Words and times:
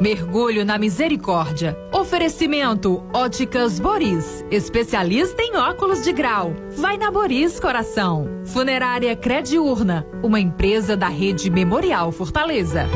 Mergulho 0.00 0.64
na 0.64 0.78
misericórdia. 0.78 1.76
Oferecimento 1.92 3.02
Óticas 3.12 3.80
Boris, 3.80 4.44
especialista 4.48 5.42
em 5.42 5.56
óculos 5.56 6.04
de 6.04 6.12
grau. 6.12 6.54
Vai 6.76 6.96
na 6.96 7.10
Boris 7.10 7.58
Coração. 7.58 8.28
Funerária 8.46 9.16
Crediurna, 9.16 10.06
uma 10.22 10.38
empresa 10.38 10.96
da 10.96 11.08
rede 11.08 11.50
Memorial 11.50 12.12
Fortaleza. 12.12 12.86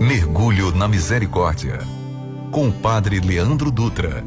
Mergulho 0.00 0.72
na 0.72 0.88
Misericórdia. 0.88 1.78
Com 2.50 2.66
o 2.66 2.72
Padre 2.72 3.20
Leandro 3.20 3.70
Dutra. 3.70 4.24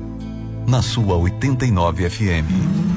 Na 0.65 0.81
sua 0.81 1.17
89 1.17 2.09
FM. 2.09 2.94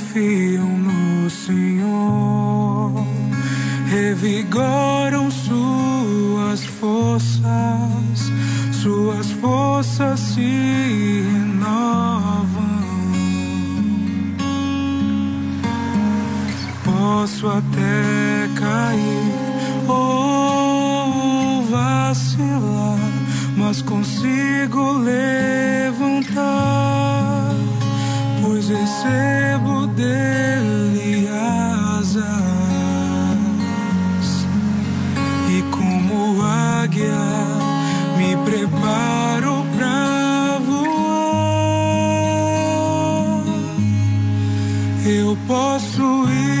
Que 0.00 0.49
águia 36.90 37.22
me 38.18 38.36
preparo 38.44 39.64
pra 39.76 40.58
voar. 40.66 40.90
Eu 45.06 45.38
posso 45.46 46.02
ir 46.28 46.59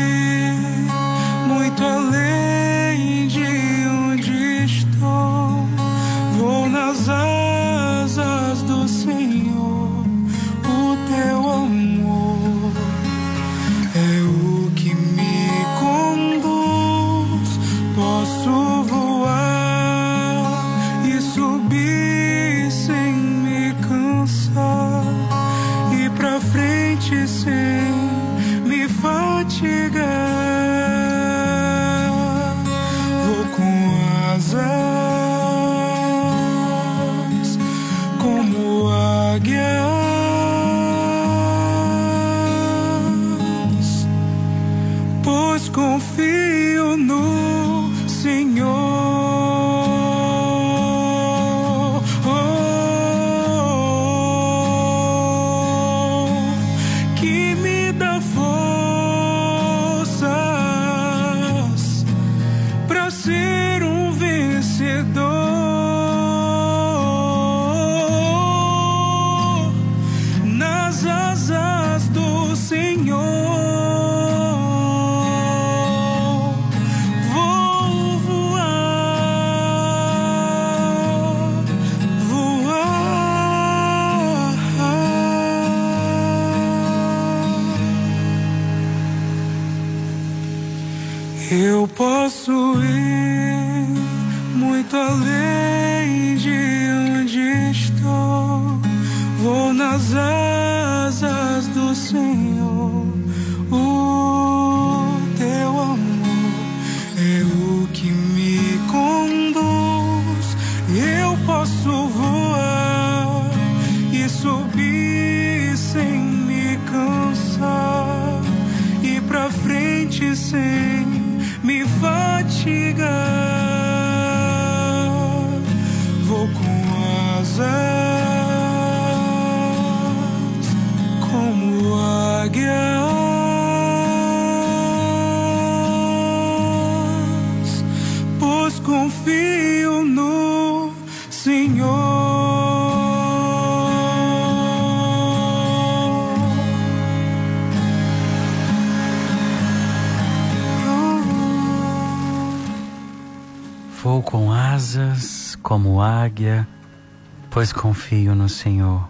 pois 157.50 157.72
confio 157.72 158.34
no 158.34 158.48
Senhor. 158.48 159.08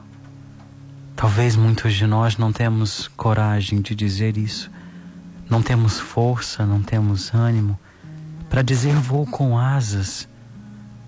Talvez 1.14 1.54
muitos 1.54 1.94
de 1.94 2.06
nós 2.06 2.36
não 2.36 2.52
temos 2.52 3.08
coragem 3.08 3.80
de 3.80 3.94
dizer 3.94 4.36
isso, 4.36 4.70
não 5.48 5.62
temos 5.62 6.00
força, 6.00 6.64
não 6.64 6.82
temos 6.82 7.32
ânimo 7.34 7.78
para 8.50 8.62
dizer 8.62 8.94
vou 8.94 9.24
com 9.24 9.56
asas, 9.56 10.28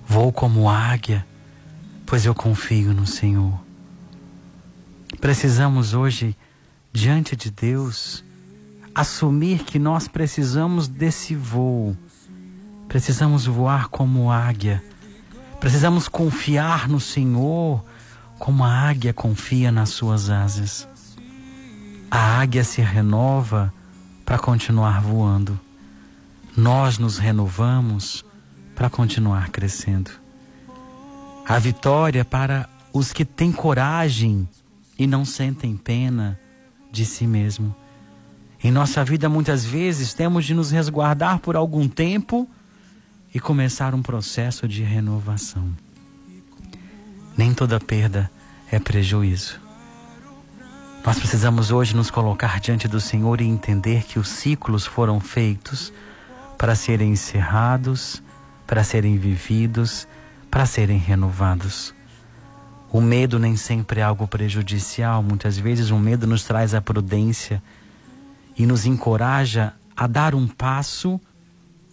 vou 0.06 0.32
como 0.32 0.70
águia, 0.70 1.26
pois 2.06 2.24
eu 2.24 2.34
confio 2.34 2.94
no 2.94 3.04
Senhor. 3.04 3.58
Precisamos 5.20 5.92
hoje, 5.92 6.36
diante 6.92 7.34
de 7.34 7.50
Deus, 7.50 8.24
assumir 8.94 9.64
que 9.64 9.78
nós 9.78 10.06
precisamos 10.06 10.86
desse 10.86 11.34
voo. 11.34 11.96
Precisamos 12.86 13.46
voar 13.46 13.88
como 13.88 14.30
águia. 14.30 14.82
Precisamos 15.62 16.08
confiar 16.08 16.88
no 16.88 16.98
Senhor 16.98 17.84
como 18.36 18.64
a 18.64 18.68
águia 18.68 19.14
confia 19.14 19.70
nas 19.70 19.90
suas 19.90 20.28
asas. 20.28 20.88
A 22.10 22.40
águia 22.40 22.64
se 22.64 22.82
renova 22.82 23.72
para 24.26 24.40
continuar 24.40 25.00
voando. 25.00 25.56
nós 26.56 26.98
nos 26.98 27.16
renovamos 27.16 28.24
para 28.74 28.90
continuar 28.90 29.50
crescendo. 29.50 30.10
A 31.46 31.60
vitória 31.60 32.24
para 32.24 32.68
os 32.92 33.12
que 33.12 33.24
têm 33.24 33.52
coragem 33.52 34.48
e 34.98 35.06
não 35.06 35.24
sentem 35.24 35.76
pena 35.76 36.40
de 36.90 37.06
si 37.06 37.24
mesmo. 37.24 37.72
Em 38.64 38.72
nossa 38.72 39.04
vida, 39.04 39.28
muitas 39.28 39.64
vezes, 39.64 40.12
temos 40.12 40.44
de 40.44 40.54
nos 40.54 40.72
resguardar 40.72 41.38
por 41.38 41.54
algum 41.54 41.88
tempo 41.88 42.50
e 43.34 43.40
começar 43.40 43.94
um 43.94 44.02
processo 44.02 44.68
de 44.68 44.82
renovação. 44.82 45.72
Nem 47.36 47.54
toda 47.54 47.80
perda 47.80 48.30
é 48.70 48.78
prejuízo. 48.78 49.60
Nós 51.04 51.18
precisamos 51.18 51.70
hoje 51.70 51.96
nos 51.96 52.10
colocar 52.10 52.60
diante 52.60 52.86
do 52.86 53.00
Senhor 53.00 53.40
e 53.40 53.44
entender 53.44 54.04
que 54.04 54.18
os 54.18 54.28
ciclos 54.28 54.86
foram 54.86 55.18
feitos 55.18 55.92
para 56.56 56.74
serem 56.74 57.12
encerrados, 57.12 58.22
para 58.66 58.84
serem 58.84 59.18
vividos, 59.18 60.06
para 60.50 60.66
serem 60.66 60.98
renovados. 60.98 61.94
O 62.92 63.00
medo 63.00 63.38
nem 63.38 63.56
sempre 63.56 64.00
é 64.00 64.02
algo 64.02 64.28
prejudicial, 64.28 65.22
muitas 65.22 65.58
vezes 65.58 65.90
o 65.90 65.98
medo 65.98 66.26
nos 66.26 66.44
traz 66.44 66.74
a 66.74 66.80
prudência 66.80 67.62
e 68.56 68.66
nos 68.66 68.84
encoraja 68.84 69.72
a 69.96 70.06
dar 70.06 70.34
um 70.34 70.46
passo 70.46 71.18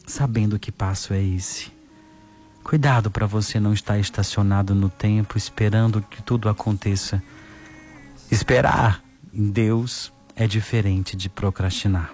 sabendo 0.09 0.59
que 0.59 0.71
passo 0.71 1.13
é 1.13 1.21
esse. 1.21 1.71
Cuidado 2.63 3.09
para 3.09 3.25
você 3.25 3.59
não 3.59 3.73
estar 3.73 3.97
estacionado 3.97 4.75
no 4.75 4.89
tempo 4.89 5.37
esperando 5.37 6.01
que 6.01 6.21
tudo 6.21 6.49
aconteça. 6.49 7.21
Esperar 8.29 9.03
em 9.33 9.49
Deus 9.49 10.11
é 10.35 10.47
diferente 10.47 11.15
de 11.15 11.29
procrastinar. 11.29 12.11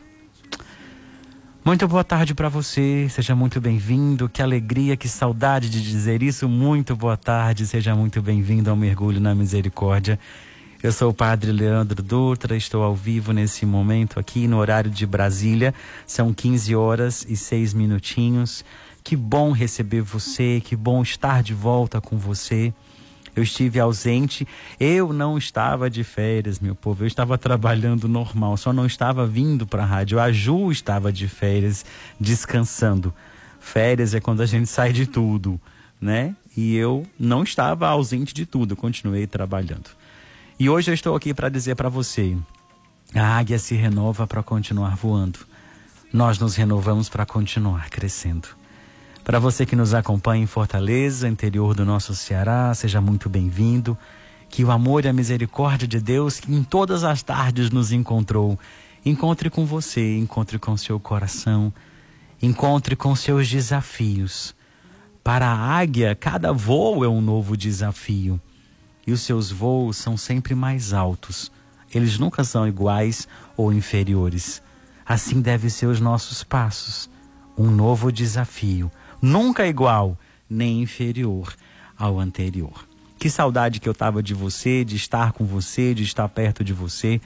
Muito 1.64 1.88
boa 1.88 2.04
tarde 2.04 2.36
para 2.36 2.48
você, 2.48 3.08
seja 3.10 3.36
muito 3.36 3.60
bem-vindo. 3.60 4.30
Que 4.30 4.42
alegria, 4.42 4.96
que 4.96 5.10
saudade 5.10 5.70
de 5.70 5.82
dizer 5.82 6.22
isso. 6.22 6.48
Muito 6.48 6.96
boa 6.96 7.18
tarde, 7.18 7.66
seja 7.66 7.96
muito 7.96 8.22
bem-vindo 8.22 8.70
ao 8.70 8.76
Mergulho 8.76 9.20
na 9.20 9.34
Misericórdia. 9.34 10.20
Eu 10.84 10.92
sou 10.92 11.10
o 11.10 11.14
Padre 11.14 11.52
Leandro 11.52 12.04
Dutra, 12.04 12.56
estou 12.56 12.84
ao 12.84 12.96
vivo 12.96 13.32
nesse 13.32 13.66
momento 13.66 14.20
aqui 14.20 14.48
no 14.48 14.58
horário 14.58 14.92
de 14.92 15.06
Brasília. 15.06 15.74
São 16.06 16.34
15 16.34 16.76
horas 16.76 17.26
e 17.28 17.36
6 17.36 17.74
minutinhos. 17.74 18.64
Que 19.04 19.16
bom 19.16 19.52
receber 19.52 20.02
você, 20.02 20.62
que 20.64 20.76
bom 20.76 21.02
estar 21.02 21.42
de 21.42 21.54
volta 21.54 22.00
com 22.00 22.18
você 22.18 22.74
eu 23.36 23.44
estive 23.44 23.80
ausente, 23.80 24.48
eu 24.80 25.12
não 25.12 25.38
estava 25.38 25.90
de 25.90 26.04
férias, 26.04 26.60
meu 26.60 26.74
povo, 26.74 27.04
eu 27.04 27.08
estava 27.08 27.38
trabalhando 27.38 28.08
normal, 28.08 28.56
só 28.56 28.72
não 28.72 28.86
estava 28.86 29.28
vindo 29.28 29.68
para 29.68 29.84
a 29.84 29.86
rádio. 29.86 30.20
A 30.20 30.32
Ju 30.32 30.72
estava 30.72 31.12
de 31.12 31.28
férias, 31.28 31.86
descansando. 32.20 33.14
Férias 33.60 34.14
é 34.14 34.22
quando 34.22 34.42
a 34.42 34.46
gente 34.46 34.68
sai 34.68 34.94
de 34.94 35.06
tudo, 35.06 35.60
né? 36.00 36.34
E 36.56 36.76
eu 36.76 37.06
não 37.20 37.44
estava 37.44 37.88
ausente 37.88 38.34
de 38.34 38.46
tudo, 38.46 38.72
eu 38.72 38.78
continuei 38.78 39.28
trabalhando. 39.28 39.90
E 40.58 40.70
hoje 40.70 40.90
eu 40.90 40.94
estou 40.94 41.16
aqui 41.18 41.34
para 41.34 41.50
dizer 41.50 41.76
para 41.76 41.90
você: 41.90 42.38
a 43.14 43.38
águia 43.38 43.60
se 43.60 43.76
renova 43.76 44.26
para 44.26 44.42
continuar 44.42 44.96
voando. 44.96 45.40
Nós 46.14 46.40
nos 46.40 46.56
renovamos 46.56 47.10
para 47.10 47.26
continuar 47.26 47.90
crescendo. 47.90 48.48
Para 49.22 49.38
você 49.38 49.66
que 49.66 49.76
nos 49.76 49.94
acompanha 49.94 50.44
em 50.44 50.48
Fortaleza, 50.48 51.28
interior 51.28 51.76
do 51.76 51.84
nosso 51.84 52.16
Ceará, 52.16 52.74
seja 52.74 53.02
muito 53.02 53.28
bem-vindo. 53.28 53.98
Que 54.48 54.64
o 54.64 54.72
amor 54.72 55.04
e 55.04 55.10
a 55.10 55.14
misericórdia 55.14 55.88
de 55.88 56.00
Deus, 56.00 56.40
que 56.40 56.54
em 56.54 56.64
todas 56.64 57.04
as 57.04 57.22
tardes 57.22 57.70
nos 57.70 57.92
encontrou, 57.92 58.58
encontre 59.06 59.50
com 59.50 59.66
você, 59.66 60.18
encontre 60.18 60.58
com 60.58 60.78
seu 60.78 60.98
coração, 61.02 61.74
encontre 62.42 62.96
com 62.96 63.14
seus 63.14 63.50
desafios. 63.50 64.56
Para 65.22 65.48
a 65.48 65.78
águia, 65.78 66.16
cada 66.16 66.54
voo 66.54 67.04
é 67.04 67.10
um 67.10 67.20
novo 67.20 67.58
desafio. 67.58 68.40
E 69.06 69.12
os 69.12 69.22
seus 69.22 69.52
voos 69.52 69.98
são 69.98 70.18
sempre 70.18 70.56
mais 70.56 70.94
altos. 70.94 71.52
Eles 71.94 72.18
nunca 72.18 72.44
são 72.44 72.68
iguais 72.68 73.28
ou 73.56 73.72
inferiores. 73.72 74.62
Assim 75.06 75.42
devem 75.42 75.70
ser 75.70 75.86
os 75.86 76.00
nossos 76.00 76.44
passos. 76.44 77.10
Um 77.58 77.70
novo 77.70 78.12
desafio 78.12 78.92
nunca 79.22 79.66
igual 79.66 80.18
nem 80.50 80.82
inferior 80.82 81.54
ao 81.98 82.20
anterior. 82.20 82.86
Que 83.18 83.30
saudade 83.30 83.80
que 83.80 83.88
eu 83.88 83.94
tava 83.94 84.22
de 84.22 84.34
você, 84.34 84.84
de 84.84 84.96
estar 84.96 85.32
com 85.32 85.46
você, 85.46 85.94
de 85.94 86.04
estar 86.04 86.28
perto 86.30 86.64
de 86.64 86.74
você. 86.74 87.20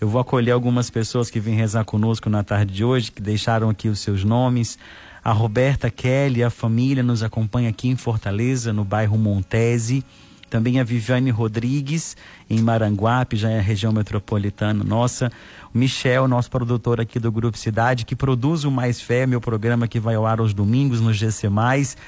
Eu 0.00 0.08
vou 0.08 0.20
acolher 0.20 0.50
algumas 0.50 0.90
pessoas 0.90 1.30
que 1.30 1.40
vêm 1.40 1.54
rezar 1.54 1.84
conosco 1.84 2.28
na 2.28 2.42
tarde 2.42 2.74
de 2.74 2.84
hoje, 2.84 3.12
que 3.12 3.22
deixaram 3.22 3.70
aqui 3.70 3.88
os 3.88 4.00
seus 4.00 4.24
nomes. 4.24 4.78
A 5.24 5.32
Roberta 5.32 5.90
Kelly, 5.90 6.42
a 6.42 6.50
família 6.50 7.02
nos 7.02 7.22
acompanha 7.22 7.70
aqui 7.70 7.88
em 7.88 7.96
Fortaleza, 7.96 8.72
no 8.72 8.84
bairro 8.84 9.16
Montese. 9.16 10.04
Também 10.48 10.78
a 10.78 10.84
Viviane 10.84 11.30
Rodrigues, 11.30 12.16
em 12.48 12.62
Maranguape, 12.62 13.36
já 13.36 13.50
é 13.50 13.58
a 13.58 13.62
região 13.62 13.92
metropolitana 13.92 14.84
nossa. 14.84 15.30
O 15.74 15.78
Michel, 15.78 16.28
nosso 16.28 16.50
produtor 16.50 17.00
aqui 17.00 17.18
do 17.18 17.32
Grupo 17.32 17.58
Cidade, 17.58 18.04
que 18.04 18.14
produz 18.14 18.64
o 18.64 18.70
Mais 18.70 19.00
Fé, 19.00 19.26
meu 19.26 19.40
programa 19.40 19.88
que 19.88 19.98
vai 19.98 20.14
ao 20.14 20.24
ar 20.24 20.38
aos 20.38 20.54
domingos 20.54 21.00
no 21.00 21.12
GC+, 21.12 21.48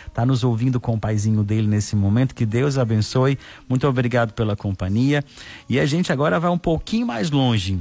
está 0.06 0.24
nos 0.24 0.44
ouvindo 0.44 0.78
com 0.78 0.94
o 0.94 1.00
paizinho 1.00 1.42
dele 1.42 1.66
nesse 1.66 1.96
momento. 1.96 2.34
Que 2.34 2.46
Deus 2.46 2.78
abençoe. 2.78 3.38
Muito 3.68 3.86
obrigado 3.88 4.32
pela 4.32 4.54
companhia. 4.54 5.24
E 5.68 5.80
a 5.80 5.86
gente 5.86 6.12
agora 6.12 6.38
vai 6.38 6.50
um 6.50 6.58
pouquinho 6.58 7.06
mais 7.06 7.30
longe. 7.30 7.78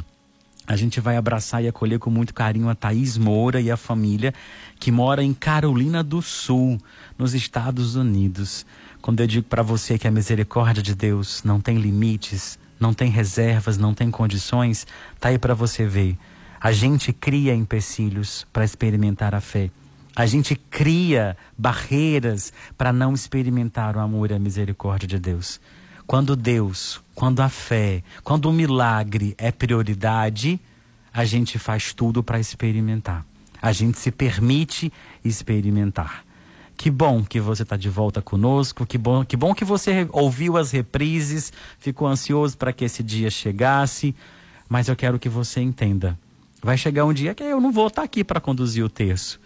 A 0.67 0.75
gente 0.75 0.99
vai 0.99 1.15
abraçar 1.15 1.63
e 1.63 1.67
acolher 1.69 1.97
com 1.97 2.09
muito 2.09 2.33
carinho 2.33 2.67
a 2.67 2.75
Thaís 2.75 3.17
Moura 3.17 3.61
e 3.61 3.71
a 3.71 3.77
família 3.77 4.33
que 4.77 4.91
mora 4.91 5.23
em 5.23 5.33
Carolina 5.33 6.03
do 6.03 6.21
Sul, 6.21 6.77
nos 7.17 7.33
Estados 7.33 7.95
Unidos. 7.95 8.65
Quando 9.01 9.21
eu 9.21 9.27
digo 9.27 9.47
para 9.47 9.63
você 9.63 9.97
que 9.97 10.07
a 10.07 10.11
misericórdia 10.11 10.83
de 10.83 10.93
Deus 10.93 11.43
não 11.43 11.59
tem 11.59 11.77
limites, 11.77 12.59
não 12.79 12.93
tem 12.93 13.09
reservas, 13.09 13.77
não 13.77 13.93
tem 13.93 14.11
condições, 14.11 14.85
tá 15.19 15.29
aí 15.29 15.37
para 15.37 15.53
você 15.53 15.85
ver. 15.85 16.17
A 16.59 16.71
gente 16.71 17.13
cria 17.13 17.53
empecilhos 17.53 18.45
para 18.51 18.65
experimentar 18.65 19.33
a 19.33 19.41
fé. 19.41 19.69
A 20.15 20.25
gente 20.25 20.55
cria 20.55 21.37
barreiras 21.55 22.51
para 22.75 22.91
não 22.91 23.13
experimentar 23.13 23.95
o 23.95 23.99
amor 23.99 24.31
e 24.31 24.33
a 24.33 24.39
misericórdia 24.39 25.07
de 25.07 25.19
Deus. 25.19 25.61
Quando 26.07 26.35
Deus, 26.35 26.99
quando 27.13 27.41
a 27.41 27.49
fé, 27.49 28.01
quando 28.23 28.49
o 28.49 28.53
milagre 28.53 29.35
é 29.37 29.51
prioridade, 29.51 30.59
a 31.13 31.23
gente 31.23 31.59
faz 31.59 31.93
tudo 31.93 32.23
para 32.23 32.39
experimentar. 32.39 33.25
A 33.61 33.71
gente 33.71 33.99
se 33.99 34.11
permite 34.11 34.91
experimentar. 35.23 36.26
Que 36.77 36.91
bom 36.91 37.23
que 37.23 37.39
você 37.39 37.63
está 37.63 37.75
de 37.75 37.89
volta 37.89 38.21
conosco, 38.21 38.85
que 38.85 38.99
bom, 38.99 39.25
que 39.25 39.35
bom 39.35 39.55
que 39.55 39.65
você 39.65 40.07
ouviu 40.11 40.57
as 40.57 40.69
reprises, 40.69 41.51
ficou 41.79 42.07
ansioso 42.07 42.55
para 42.55 42.71
que 42.71 42.85
esse 42.85 43.01
dia 43.01 43.31
chegasse, 43.31 44.15
mas 44.69 44.87
eu 44.87 44.95
quero 44.95 45.17
que 45.17 45.27
você 45.27 45.59
entenda. 45.59 46.17
Vai 46.61 46.77
chegar 46.77 47.03
um 47.05 47.13
dia 47.13 47.33
que 47.33 47.41
eu 47.41 47.59
não 47.59 47.71
vou 47.71 47.87
estar 47.87 48.03
tá 48.03 48.05
aqui 48.05 48.23
para 48.23 48.39
conduzir 48.39 48.85
o 48.85 48.89
texto, 48.89 49.39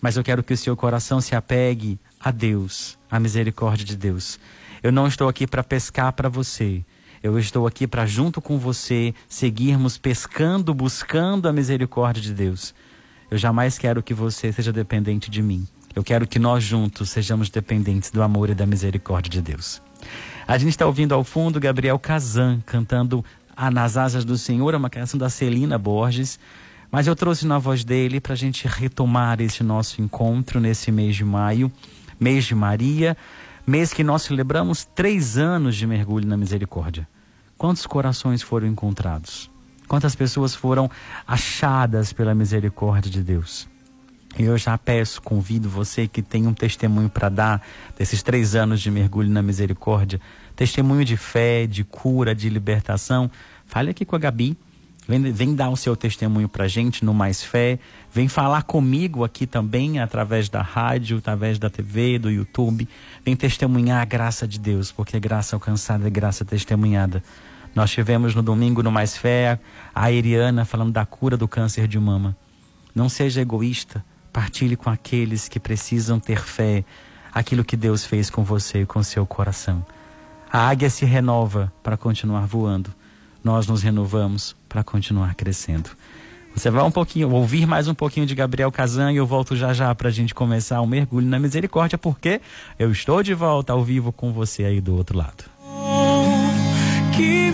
mas 0.00 0.16
eu 0.16 0.24
quero 0.24 0.42
que 0.42 0.54
o 0.54 0.56
seu 0.56 0.74
coração 0.74 1.20
se 1.20 1.36
apegue 1.36 1.98
a 2.18 2.30
Deus, 2.30 2.98
à 3.10 3.20
misericórdia 3.20 3.84
de 3.84 3.94
Deus. 3.94 4.40
Eu 4.82 4.90
não 4.90 5.06
estou 5.06 5.28
aqui 5.28 5.46
para 5.46 5.62
pescar 5.62 6.14
para 6.14 6.30
você. 6.30 6.82
Eu 7.22 7.38
estou 7.38 7.66
aqui 7.66 7.86
para, 7.86 8.06
junto 8.06 8.40
com 8.40 8.58
você, 8.58 9.12
seguirmos 9.28 9.98
pescando, 9.98 10.72
buscando 10.72 11.48
a 11.48 11.52
misericórdia 11.52 12.22
de 12.22 12.32
Deus. 12.32 12.74
Eu 13.30 13.36
jamais 13.36 13.76
quero 13.76 14.02
que 14.02 14.14
você 14.14 14.52
seja 14.52 14.72
dependente 14.72 15.30
de 15.30 15.42
mim. 15.42 15.66
Eu 15.94 16.04
quero 16.04 16.26
que 16.26 16.38
nós 16.38 16.62
juntos 16.62 17.10
sejamos 17.10 17.50
dependentes 17.50 18.10
do 18.10 18.22
amor 18.22 18.50
e 18.50 18.54
da 18.54 18.66
misericórdia 18.66 19.30
de 19.30 19.42
Deus. 19.42 19.82
A 20.46 20.56
gente 20.56 20.70
está 20.70 20.86
ouvindo 20.86 21.14
ao 21.14 21.24
fundo 21.24 21.60
Gabriel 21.60 21.98
Kazan 21.98 22.60
cantando 22.64 23.24
a 23.56 23.70
Nas 23.70 23.96
Asas 23.96 24.24
do 24.24 24.38
Senhor, 24.38 24.72
é 24.72 24.76
uma 24.76 24.88
canção 24.88 25.18
da 25.18 25.28
Celina 25.28 25.76
Borges. 25.76 26.38
Mas 26.90 27.06
eu 27.06 27.14
trouxe 27.14 27.46
na 27.46 27.58
voz 27.58 27.84
dele 27.84 28.20
para 28.20 28.32
a 28.32 28.36
gente 28.36 28.66
retomar 28.66 29.40
esse 29.40 29.62
nosso 29.62 30.00
encontro 30.00 30.58
nesse 30.58 30.90
mês 30.90 31.16
de 31.16 31.24
maio, 31.24 31.70
mês 32.18 32.44
de 32.44 32.54
Maria, 32.54 33.16
mês 33.66 33.92
que 33.92 34.02
nós 34.02 34.22
celebramos 34.22 34.86
três 34.94 35.36
anos 35.36 35.76
de 35.76 35.86
mergulho 35.86 36.26
na 36.26 36.36
misericórdia. 36.36 37.06
Quantos 37.58 37.86
corações 37.86 38.40
foram 38.40 38.66
encontrados? 38.66 39.50
Quantas 39.86 40.14
pessoas 40.14 40.54
foram 40.54 40.90
achadas 41.26 42.12
pela 42.12 42.34
misericórdia 42.34 43.10
de 43.10 43.22
Deus? 43.22 43.68
Eu 44.36 44.56
já 44.58 44.76
peço, 44.76 45.22
convido 45.22 45.68
você 45.68 46.06
que 46.06 46.22
tem 46.22 46.46
um 46.46 46.54
testemunho 46.54 47.08
para 47.08 47.28
dar 47.28 47.62
desses 47.96 48.22
três 48.22 48.54
anos 48.54 48.80
de 48.80 48.90
mergulho 48.90 49.30
na 49.30 49.42
misericórdia, 49.42 50.20
testemunho 50.54 51.04
de 51.04 51.16
fé, 51.16 51.66
de 51.66 51.82
cura, 51.82 52.34
de 52.34 52.48
libertação. 52.48 53.30
Fale 53.66 53.90
aqui 53.90 54.04
com 54.04 54.16
a 54.16 54.18
Gabi. 54.18 54.56
Vem, 55.08 55.32
vem 55.32 55.54
dar 55.54 55.70
o 55.70 55.76
seu 55.76 55.96
testemunho 55.96 56.48
para 56.48 56.68
gente 56.68 57.02
no 57.02 57.14
Mais 57.14 57.42
Fé. 57.42 57.78
Vem 58.12 58.28
falar 58.28 58.62
comigo 58.64 59.24
aqui 59.24 59.46
também, 59.46 59.98
através 59.98 60.50
da 60.50 60.60
rádio, 60.60 61.16
através 61.16 61.58
da 61.58 61.70
TV, 61.70 62.18
do 62.18 62.30
YouTube. 62.30 62.86
Vem 63.24 63.34
testemunhar 63.34 64.02
a 64.02 64.04
graça 64.04 64.46
de 64.46 64.58
Deus, 64.58 64.92
porque 64.92 65.18
graça 65.18 65.56
alcançada 65.56 66.06
é 66.06 66.10
graça 66.10 66.44
testemunhada. 66.44 67.22
Nós 67.74 67.90
tivemos 67.90 68.34
no 68.34 68.42
domingo 68.42 68.82
no 68.82 68.92
Mais 68.92 69.16
Fé 69.16 69.58
a 69.94 70.12
Eriana 70.12 70.66
falando 70.66 70.92
da 70.92 71.06
cura 71.06 71.36
do 71.38 71.48
câncer 71.48 71.88
de 71.88 71.98
mama. 71.98 72.36
Não 72.94 73.08
seja 73.08 73.40
egoísta 73.40 74.04
Partilhe 74.38 74.76
com 74.76 74.88
aqueles 74.88 75.48
que 75.48 75.58
precisam 75.58 76.20
ter 76.20 76.40
fé 76.40 76.84
aquilo 77.34 77.64
que 77.64 77.76
Deus 77.76 78.04
fez 78.06 78.30
com 78.30 78.44
você 78.44 78.82
e 78.82 78.86
com 78.86 79.02
seu 79.02 79.26
coração. 79.26 79.84
A 80.48 80.68
águia 80.68 80.88
se 80.88 81.04
renova 81.04 81.72
para 81.82 81.96
continuar 81.96 82.46
voando. 82.46 82.94
Nós 83.42 83.66
nos 83.66 83.82
renovamos 83.82 84.54
para 84.68 84.84
continuar 84.84 85.34
crescendo. 85.34 85.90
Você 86.54 86.70
vai 86.70 86.84
um 86.84 86.90
pouquinho, 86.92 87.32
ouvir 87.32 87.66
mais 87.66 87.88
um 87.88 87.94
pouquinho 87.94 88.26
de 88.26 88.34
Gabriel 88.36 88.70
Kazan 88.70 89.10
e 89.10 89.16
eu 89.16 89.26
volto 89.26 89.56
já 89.56 89.72
já 89.72 89.92
para 89.92 90.06
a 90.06 90.12
gente 90.12 90.32
começar 90.32 90.80
o 90.80 90.84
um 90.84 90.86
mergulho 90.86 91.26
na 91.26 91.40
misericórdia, 91.40 91.98
porque 91.98 92.40
eu 92.78 92.92
estou 92.92 93.24
de 93.24 93.34
volta 93.34 93.72
ao 93.72 93.82
vivo 93.82 94.12
com 94.12 94.32
você 94.32 94.62
aí 94.62 94.80
do 94.80 94.94
outro 94.94 95.18
lado. 95.18 95.46
Que 97.16 97.47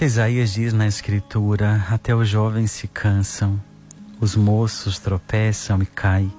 profeta 0.00 0.04
Isaías 0.04 0.52
diz 0.54 0.72
na 0.72 0.86
Escritura: 0.86 1.84
Até 1.90 2.14
os 2.14 2.26
jovens 2.26 2.70
se 2.70 2.88
cansam, 2.88 3.60
os 4.18 4.34
moços 4.34 4.98
tropeçam 4.98 5.82
e 5.82 5.84
caem, 5.84 6.32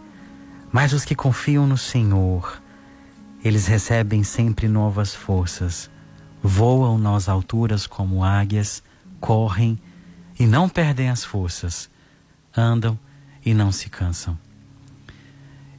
mas 0.71 0.93
os 0.93 1.05
que 1.05 1.13
confiam 1.13 1.67
no 1.67 1.77
Senhor, 1.77 2.59
eles 3.43 3.67
recebem 3.67 4.23
sempre 4.23 4.67
novas 4.67 5.13
forças, 5.13 5.91
voam 6.41 6.97
nas 6.97 7.29
alturas 7.29 7.85
como 7.85 8.23
águias, 8.23 8.81
correm 9.19 9.79
e 10.39 10.47
não 10.47 10.67
perdem 10.67 11.11
as 11.11 11.23
forças, 11.23 11.87
andam 12.57 12.97
e 13.45 13.53
não 13.53 13.71
se 13.71 13.89
cansam. 13.89 14.35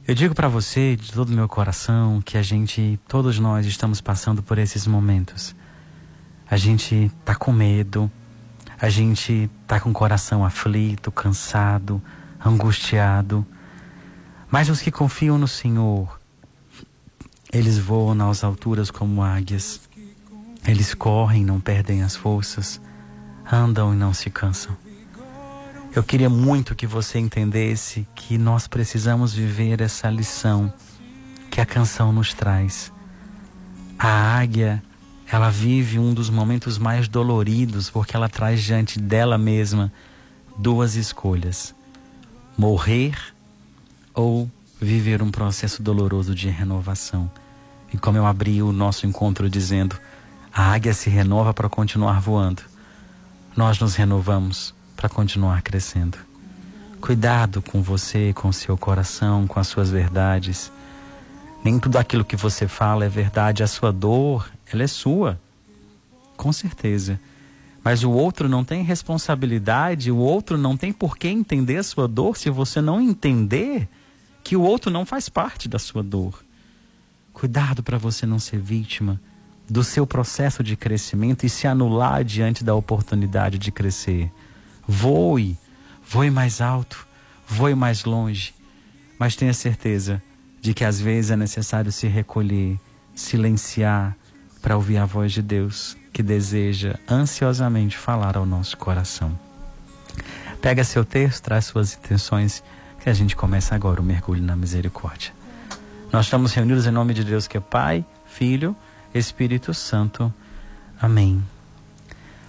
Eu 0.07 0.15
digo 0.15 0.33
para 0.33 0.47
você 0.47 0.95
de 0.95 1.11
todo 1.11 1.31
o 1.31 1.35
meu 1.35 1.49
coração 1.49 2.21
que 2.21 2.37
a 2.37 2.41
gente, 2.41 2.97
todos 3.09 3.39
nós 3.39 3.65
estamos 3.65 3.99
passando 3.99 4.41
por 4.41 4.57
esses 4.57 4.87
momentos. 4.87 5.53
A 6.53 6.57
gente 6.57 7.11
tá 7.25 7.33
com 7.33 7.51
medo, 7.51 8.11
a 8.79 8.87
gente 8.87 9.49
tá 9.65 9.79
com 9.79 9.89
o 9.89 9.91
coração 9.91 10.45
aflito, 10.45 11.11
cansado, 11.11 11.99
angustiado. 12.45 13.43
Mas 14.51 14.69
os 14.69 14.79
que 14.79 14.91
confiam 14.91 15.35
no 15.39 15.47
Senhor, 15.47 16.19
eles 17.51 17.79
voam 17.79 18.13
nas 18.13 18.43
alturas 18.43 18.91
como 18.91 19.23
águias. 19.23 19.81
Eles 20.63 20.93
correm, 20.93 21.43
não 21.43 21.59
perdem 21.59 22.03
as 22.03 22.15
forças, 22.15 22.79
andam 23.51 23.91
e 23.91 23.97
não 23.97 24.13
se 24.13 24.29
cansam. 24.29 24.77
Eu 25.95 26.03
queria 26.03 26.29
muito 26.29 26.75
que 26.75 26.85
você 26.85 27.17
entendesse 27.17 28.07
que 28.13 28.37
nós 28.37 28.67
precisamos 28.67 29.33
viver 29.33 29.81
essa 29.81 30.07
lição 30.07 30.71
que 31.49 31.59
a 31.59 31.65
canção 31.65 32.13
nos 32.13 32.31
traz. 32.31 32.93
A 33.97 34.37
águia, 34.37 34.83
ela 35.35 35.49
vive 35.49 35.97
um 35.97 36.13
dos 36.13 36.29
momentos 36.29 36.77
mais 36.77 37.07
doloridos 37.07 37.89
porque 37.89 38.15
ela 38.15 38.29
traz 38.29 38.61
diante 38.61 38.99
dela 38.99 39.37
mesma 39.37 39.91
duas 40.57 40.95
escolhas: 40.95 41.73
morrer 42.57 43.17
ou 44.13 44.49
viver 44.79 45.21
um 45.21 45.31
processo 45.31 45.81
doloroso 45.81 46.35
de 46.35 46.49
renovação. 46.49 47.31
E 47.91 47.97
como 47.97 48.17
eu 48.17 48.25
abri 48.25 48.61
o 48.61 48.71
nosso 48.71 49.05
encontro 49.05 49.49
dizendo, 49.49 49.97
a 50.53 50.71
águia 50.71 50.93
se 50.93 51.09
renova 51.09 51.53
para 51.53 51.69
continuar 51.69 52.19
voando. 52.19 52.61
Nós 53.55 53.79
nos 53.79 53.95
renovamos 53.95 54.73
para 54.95 55.09
continuar 55.09 55.61
crescendo. 55.61 56.17
Cuidado 56.99 57.61
com 57.61 57.81
você, 57.81 58.33
com 58.33 58.51
seu 58.51 58.77
coração, 58.77 59.47
com 59.47 59.59
as 59.59 59.67
suas 59.67 59.89
verdades. 59.89 60.71
Nem 61.63 61.79
tudo 61.79 61.97
aquilo 61.97 62.25
que 62.25 62.35
você 62.35 62.67
fala 62.67 63.05
é 63.05 63.09
verdade. 63.09 63.63
A 63.63 63.67
sua 63.67 63.91
dor, 63.91 64.49
ela 64.75 64.83
é 64.83 64.87
sua. 64.87 65.39
Com 66.35 66.51
certeza. 66.51 67.19
Mas 67.83 68.03
o 68.03 68.11
outro 68.11 68.47
não 68.47 68.63
tem 68.63 68.83
responsabilidade, 68.83 70.09
o 70.09 70.17
outro 70.17 70.57
não 70.57 70.77
tem 70.77 70.93
por 70.93 71.17
que 71.17 71.27
entender 71.27 71.77
a 71.77 71.83
sua 71.83 72.07
dor 72.07 72.37
se 72.37 72.49
você 72.49 72.79
não 72.79 73.01
entender 73.01 73.89
que 74.43 74.55
o 74.55 74.61
outro 74.61 74.89
não 74.89 75.05
faz 75.05 75.27
parte 75.27 75.67
da 75.67 75.77
sua 75.77 76.01
dor. 76.01 76.43
Cuidado 77.33 77.83
para 77.83 77.97
você 77.97 78.25
não 78.25 78.39
ser 78.39 78.59
vítima 78.59 79.19
do 79.69 79.83
seu 79.83 80.05
processo 80.05 80.63
de 80.63 80.75
crescimento 80.75 81.45
e 81.45 81.49
se 81.49 81.67
anular 81.67 82.23
diante 82.23 82.63
da 82.63 82.75
oportunidade 82.75 83.57
de 83.57 83.71
crescer. 83.71 84.31
Voe, 84.87 85.57
voe 86.07 86.29
mais 86.29 86.61
alto, 86.61 87.07
voe 87.47 87.73
mais 87.73 88.03
longe, 88.03 88.53
mas 89.17 89.35
tenha 89.35 89.53
certeza 89.53 90.21
de 90.61 90.73
que 90.73 90.85
às 90.85 90.99
vezes 90.99 91.31
é 91.31 91.35
necessário 91.35 91.91
se 91.91 92.07
recolher, 92.07 92.79
silenciar 93.15 94.15
para 94.63 94.77
ouvir 94.77 94.97
a 94.97 95.05
voz 95.05 95.33
de 95.33 95.41
Deus 95.41 95.97
que 96.13 96.23
deseja 96.23 96.95
ansiosamente 97.09 97.97
falar 97.97 98.37
ao 98.37 98.45
nosso 98.45 98.77
coração. 98.77 99.37
Pega 100.61 100.85
seu 100.85 101.03
texto, 101.03 101.43
traz 101.43 101.65
suas 101.65 101.93
intenções, 101.93 102.63
que 103.01 103.09
a 103.09 103.13
gente 103.13 103.35
começa 103.35 103.75
agora 103.75 103.99
o 103.99 104.03
mergulho 104.03 104.41
na 104.41 104.55
misericórdia. 104.55 105.33
Nós 106.09 106.27
estamos 106.27 106.53
reunidos 106.53 106.87
em 106.87 106.91
nome 106.91 107.13
de 107.13 107.25
Deus 107.25 107.45
que 107.45 107.57
é 107.57 107.59
Pai, 107.59 108.05
Filho, 108.25 108.73
Espírito 109.13 109.73
Santo. 109.73 110.33
Amém. 111.01 111.43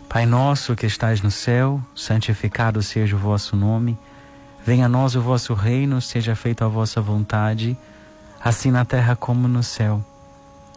Pai 0.08 0.24
nosso 0.24 0.76
que 0.76 0.86
estais 0.86 1.20
no 1.20 1.30
céu, 1.32 1.82
santificado 1.96 2.80
seja 2.80 3.16
o 3.16 3.18
vosso 3.18 3.56
nome. 3.56 3.98
Venha 4.64 4.86
a 4.86 4.88
nós 4.88 5.16
o 5.16 5.20
vosso 5.20 5.52
reino, 5.52 6.00
seja 6.00 6.36
feita 6.36 6.64
a 6.64 6.68
vossa 6.68 7.00
vontade, 7.00 7.76
assim 8.40 8.70
na 8.70 8.84
terra 8.84 9.16
como 9.16 9.48
no 9.48 9.64
céu. 9.64 10.13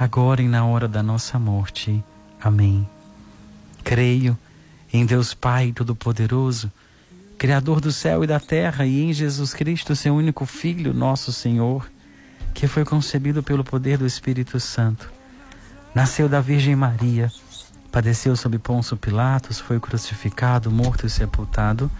agora 0.00 0.42
e 0.42 0.48
na 0.48 0.64
hora 0.64 0.88
da 0.88 1.02
nossa 1.02 1.38
morte. 1.38 2.02
Amém. 2.42 2.88
Creio 3.84 4.36
em 4.92 5.06
Deus 5.06 5.34
Pai 5.34 5.70
Todo-Poderoso, 5.72 6.72
Criador 7.38 7.80
do 7.80 7.92
céu 7.92 8.24
e 8.24 8.26
da 8.26 8.40
terra, 8.40 8.84
e 8.84 9.02
em 9.02 9.12
Jesus 9.12 9.54
Cristo, 9.54 9.94
seu 9.94 10.14
único 10.14 10.44
Filho, 10.44 10.92
nosso 10.92 11.32
Senhor, 11.32 11.88
que 12.52 12.66
foi 12.66 12.84
concebido 12.84 13.42
pelo 13.42 13.62
poder 13.62 13.96
do 13.96 14.06
Espírito 14.06 14.58
Santo 14.58 15.20
Nasceu 15.92 16.28
da 16.28 16.40
Virgem 16.40 16.76
Maria, 16.76 17.32
padeceu 17.90 18.36
sob 18.36 18.56
Ponço 18.60 18.96
Pilatos, 18.96 19.58
foi 19.58 19.80
crucificado, 19.80 20.70
morto 20.70 21.04
e 21.04 21.10
sepultado, 21.10 21.90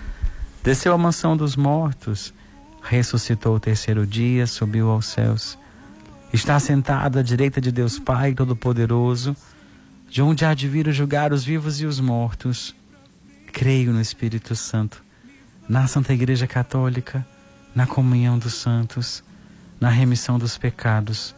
desceu 0.62 0.92
à 0.92 0.98
mansão 0.98 1.36
dos 1.36 1.56
mortos, 1.56 2.32
ressuscitou 2.82 3.56
o 3.56 3.60
terceiro 3.60 4.06
dia, 4.06 4.46
subiu 4.46 4.88
aos 4.90 5.06
céus. 5.06 5.58
Está 6.32 6.60
sentado 6.60 7.18
à 7.18 7.22
direita 7.22 7.60
de 7.60 7.72
Deus 7.72 7.98
Pai 7.98 8.34
Todo-Poderoso, 8.34 9.36
de 10.08 10.22
onde 10.22 10.44
há 10.44 10.54
de 10.54 10.68
vir 10.68 10.90
julgar 10.92 11.32
os 11.32 11.44
vivos 11.44 11.80
e 11.80 11.86
os 11.86 11.98
mortos. 11.98 12.74
Creio 13.52 13.92
no 13.92 14.00
Espírito 14.00 14.54
Santo, 14.54 15.02
na 15.68 15.88
Santa 15.88 16.12
Igreja 16.12 16.46
Católica, 16.46 17.26
na 17.74 17.84
comunhão 17.84 18.38
dos 18.38 18.54
santos, 18.54 19.24
na 19.80 19.88
remissão 19.88 20.38
dos 20.38 20.56
pecados, 20.56 21.34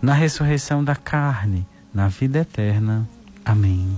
na 0.00 0.12
ressurreição 0.12 0.82
da 0.82 0.96
carne, 0.96 1.64
na 1.94 2.08
vida 2.08 2.40
eterna. 2.40 3.08
Amém. 3.44 3.96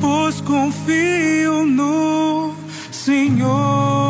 Pois 0.00 0.40
confio 0.40 1.66
no 1.66 2.54
Senhor. 2.90 4.01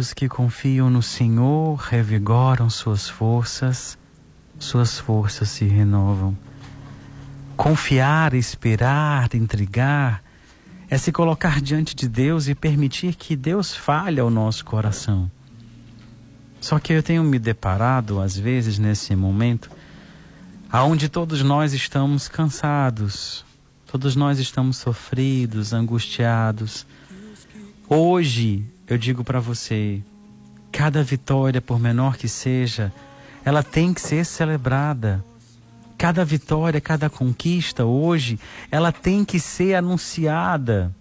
Que 0.00 0.02
os 0.02 0.12
que 0.14 0.28
confiam 0.28 0.88
no 0.88 1.02
Senhor 1.02 1.76
revigoram 1.76 2.70
suas 2.70 3.06
forças, 3.06 3.98
suas 4.58 4.98
forças 4.98 5.50
se 5.50 5.66
renovam. 5.66 6.34
Confiar, 7.54 8.32
esperar, 8.32 9.34
intrigar 9.34 10.22
é 10.88 10.96
se 10.96 11.12
colocar 11.12 11.60
diante 11.60 11.94
de 11.94 12.08
Deus 12.08 12.48
e 12.48 12.54
permitir 12.54 13.14
que 13.14 13.36
Deus 13.36 13.76
fale 13.76 14.18
ao 14.18 14.30
nosso 14.30 14.64
coração. 14.64 15.30
Só 16.62 16.78
que 16.78 16.94
eu 16.94 17.02
tenho 17.02 17.22
me 17.22 17.38
deparado, 17.38 18.22
às 18.22 18.34
vezes, 18.34 18.78
nesse 18.78 19.14
momento, 19.14 19.70
aonde 20.72 21.10
todos 21.10 21.42
nós 21.42 21.74
estamos 21.74 22.26
cansados, 22.26 23.44
todos 23.86 24.16
nós 24.16 24.38
estamos 24.38 24.78
sofridos, 24.78 25.74
angustiados. 25.74 26.86
Hoje, 27.86 28.64
eu 28.90 28.98
digo 28.98 29.22
para 29.22 29.38
você, 29.38 30.02
cada 30.72 31.00
vitória, 31.00 31.60
por 31.60 31.78
menor 31.78 32.16
que 32.16 32.28
seja, 32.28 32.92
ela 33.44 33.62
tem 33.62 33.94
que 33.94 34.00
ser 34.00 34.24
celebrada. 34.24 35.24
Cada 35.96 36.24
vitória, 36.24 36.80
cada 36.80 37.08
conquista 37.08 37.84
hoje, 37.84 38.36
ela 38.68 38.90
tem 38.90 39.24
que 39.24 39.38
ser 39.38 39.76
anunciada. 39.76 40.92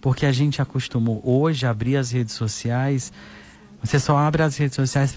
Porque 0.00 0.24
a 0.24 0.30
gente 0.30 0.62
acostumou 0.62 1.20
hoje 1.24 1.66
a 1.66 1.70
abrir 1.70 1.96
as 1.96 2.12
redes 2.12 2.34
sociais. 2.34 3.12
Você 3.82 3.98
só 3.98 4.16
abre 4.16 4.44
as 4.44 4.56
redes 4.56 4.76
sociais 4.76 5.12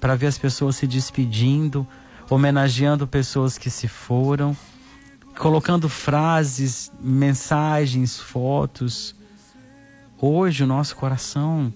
para 0.00 0.14
ver 0.14 0.26
as 0.26 0.38
pessoas 0.38 0.76
se 0.76 0.86
despedindo, 0.86 1.86
homenageando 2.30 3.06
pessoas 3.06 3.58
que 3.58 3.68
se 3.68 3.88
foram, 3.88 4.56
colocando 5.36 5.86
frases, 5.86 6.90
mensagens, 6.98 8.18
fotos. 8.18 9.19
Hoje 10.22 10.64
o 10.64 10.66
nosso 10.66 10.96
coração 10.96 11.72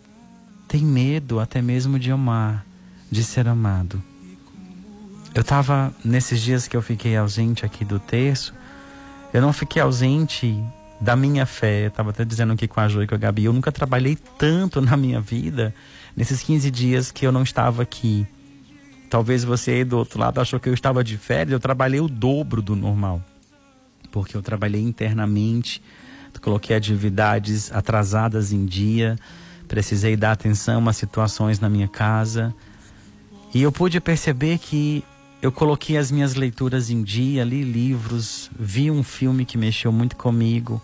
tem 0.69 0.83
medo 0.83 1.41
até 1.41 1.63
mesmo 1.63 1.99
de 1.99 2.11
amar, 2.11 2.67
de 3.11 3.25
ser 3.25 3.49
amado. 3.49 4.03
Eu 5.35 5.41
estava, 5.41 5.95
nesses 6.05 6.43
dias 6.43 6.69
que 6.69 6.77
eu 6.77 6.83
fiquei 6.83 7.17
ausente 7.17 7.65
aqui 7.65 7.87
do 7.87 7.99
terço, 7.99 8.53
eu 9.33 9.41
não 9.41 9.51
fiquei 9.51 9.81
ausente 9.81 10.63
da 11.01 11.17
minha 11.17 11.47
fé. 11.47 11.85
Eu 11.85 11.89
estava 11.89 12.11
até 12.11 12.23
dizendo 12.23 12.53
aqui 12.53 12.69
com 12.69 12.81
a 12.81 12.87
Jo 12.87 13.03
e 13.03 13.07
com 13.07 13.15
a 13.15 13.19
Gabi, 13.19 13.47
eu 13.47 13.53
nunca 13.53 13.73
trabalhei 13.73 14.15
tanto 14.39 14.79
na 14.83 14.95
minha 14.95 15.23
vida 15.23 15.75
nesses 16.15 16.43
15 16.43 16.71
dias 16.71 17.11
que 17.11 17.27
eu 17.27 17.33
não 17.33 17.45
estava 17.45 17.83
aqui. 17.83 18.27
Talvez 19.09 19.43
você 19.43 19.71
aí 19.71 19.85
do 19.85 19.97
outro 19.97 20.21
lado 20.21 20.39
achou 20.39 20.61
que 20.61 20.69
eu 20.69 20.75
estava 20.75 21.03
de 21.03 21.17
férias, 21.17 21.53
eu 21.53 21.61
trabalhei 21.61 22.01
o 22.01 22.09
dobro 22.09 22.61
do 22.61 22.77
normal. 22.77 23.23
Porque 24.13 24.37
eu 24.37 24.43
trabalhei 24.43 24.83
internamente, 24.83 25.83
coloquei 26.41 26.77
atividades 26.77 27.73
atrasadas 27.73 28.53
em 28.53 28.65
dia, 28.67 29.17
precisei 29.69 30.17
dar 30.17 30.33
atenção 30.33 30.89
a 30.89 30.93
situações 30.93 31.61
na 31.61 31.69
minha 31.69 31.89
casa. 31.89 32.55
E 33.55 33.63
eu 33.63 33.71
pude 33.71 34.01
perceber 34.01 34.59
que 34.59 35.05
eu 35.41 35.53
coloquei 35.53 35.97
as 35.97 36.11
minhas 36.11 36.35
leituras 36.35 36.91
em 36.91 37.03
dia, 37.03 37.45
li 37.45 37.63
livros, 37.63 38.51
vi 38.59 38.91
um 38.91 39.03
filme 39.03 39.45
que 39.45 39.59
mexeu 39.59 39.93
muito 39.93 40.17
comigo. 40.17 40.81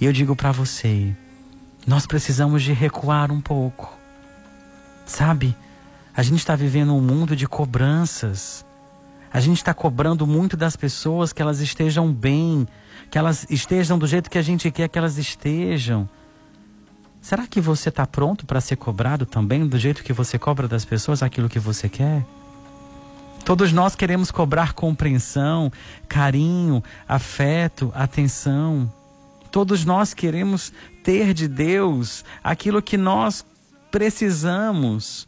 E 0.00 0.06
eu 0.06 0.12
digo 0.12 0.34
para 0.34 0.50
você, 0.50 1.14
nós 1.86 2.06
precisamos 2.06 2.62
de 2.62 2.72
recuar 2.72 3.30
um 3.30 3.40
pouco. 3.40 3.98
Sabe? 5.04 5.54
A 6.16 6.22
gente 6.22 6.38
está 6.38 6.56
vivendo 6.56 6.94
um 6.94 7.00
mundo 7.00 7.36
de 7.36 7.46
cobranças. 7.46 8.64
A 9.32 9.40
gente 9.40 9.58
está 9.58 9.74
cobrando 9.74 10.26
muito 10.26 10.56
das 10.56 10.74
pessoas 10.74 11.32
que 11.32 11.40
elas 11.42 11.60
estejam 11.60 12.12
bem, 12.12 12.66
que 13.10 13.18
elas 13.18 13.46
estejam 13.50 13.98
do 13.98 14.06
jeito 14.06 14.30
que 14.30 14.38
a 14.38 14.42
gente 14.42 14.70
quer 14.70 14.88
que 14.88 14.98
elas 14.98 15.18
estejam. 15.18 16.08
Será 17.20 17.46
que 17.46 17.60
você 17.60 17.88
está 17.88 18.06
pronto 18.06 18.46
para 18.46 18.60
ser 18.60 18.76
cobrado 18.76 19.26
também 19.26 19.66
do 19.66 19.78
jeito 19.78 20.02
que 20.02 20.12
você 20.12 20.38
cobra 20.38 20.68
das 20.68 20.84
pessoas 20.84 21.22
aquilo 21.22 21.48
que 21.48 21.58
você 21.58 21.88
quer? 21.88 22.24
Todos 23.44 23.72
nós 23.72 23.94
queremos 23.94 24.30
cobrar 24.30 24.72
compreensão, 24.74 25.72
carinho, 26.08 26.82
afeto, 27.08 27.90
atenção. 27.94 28.90
Todos 29.50 29.84
nós 29.84 30.14
queremos 30.14 30.72
ter 31.02 31.34
de 31.34 31.48
Deus 31.48 32.24
aquilo 32.44 32.80
que 32.80 32.96
nós 32.96 33.44
precisamos. 33.90 35.26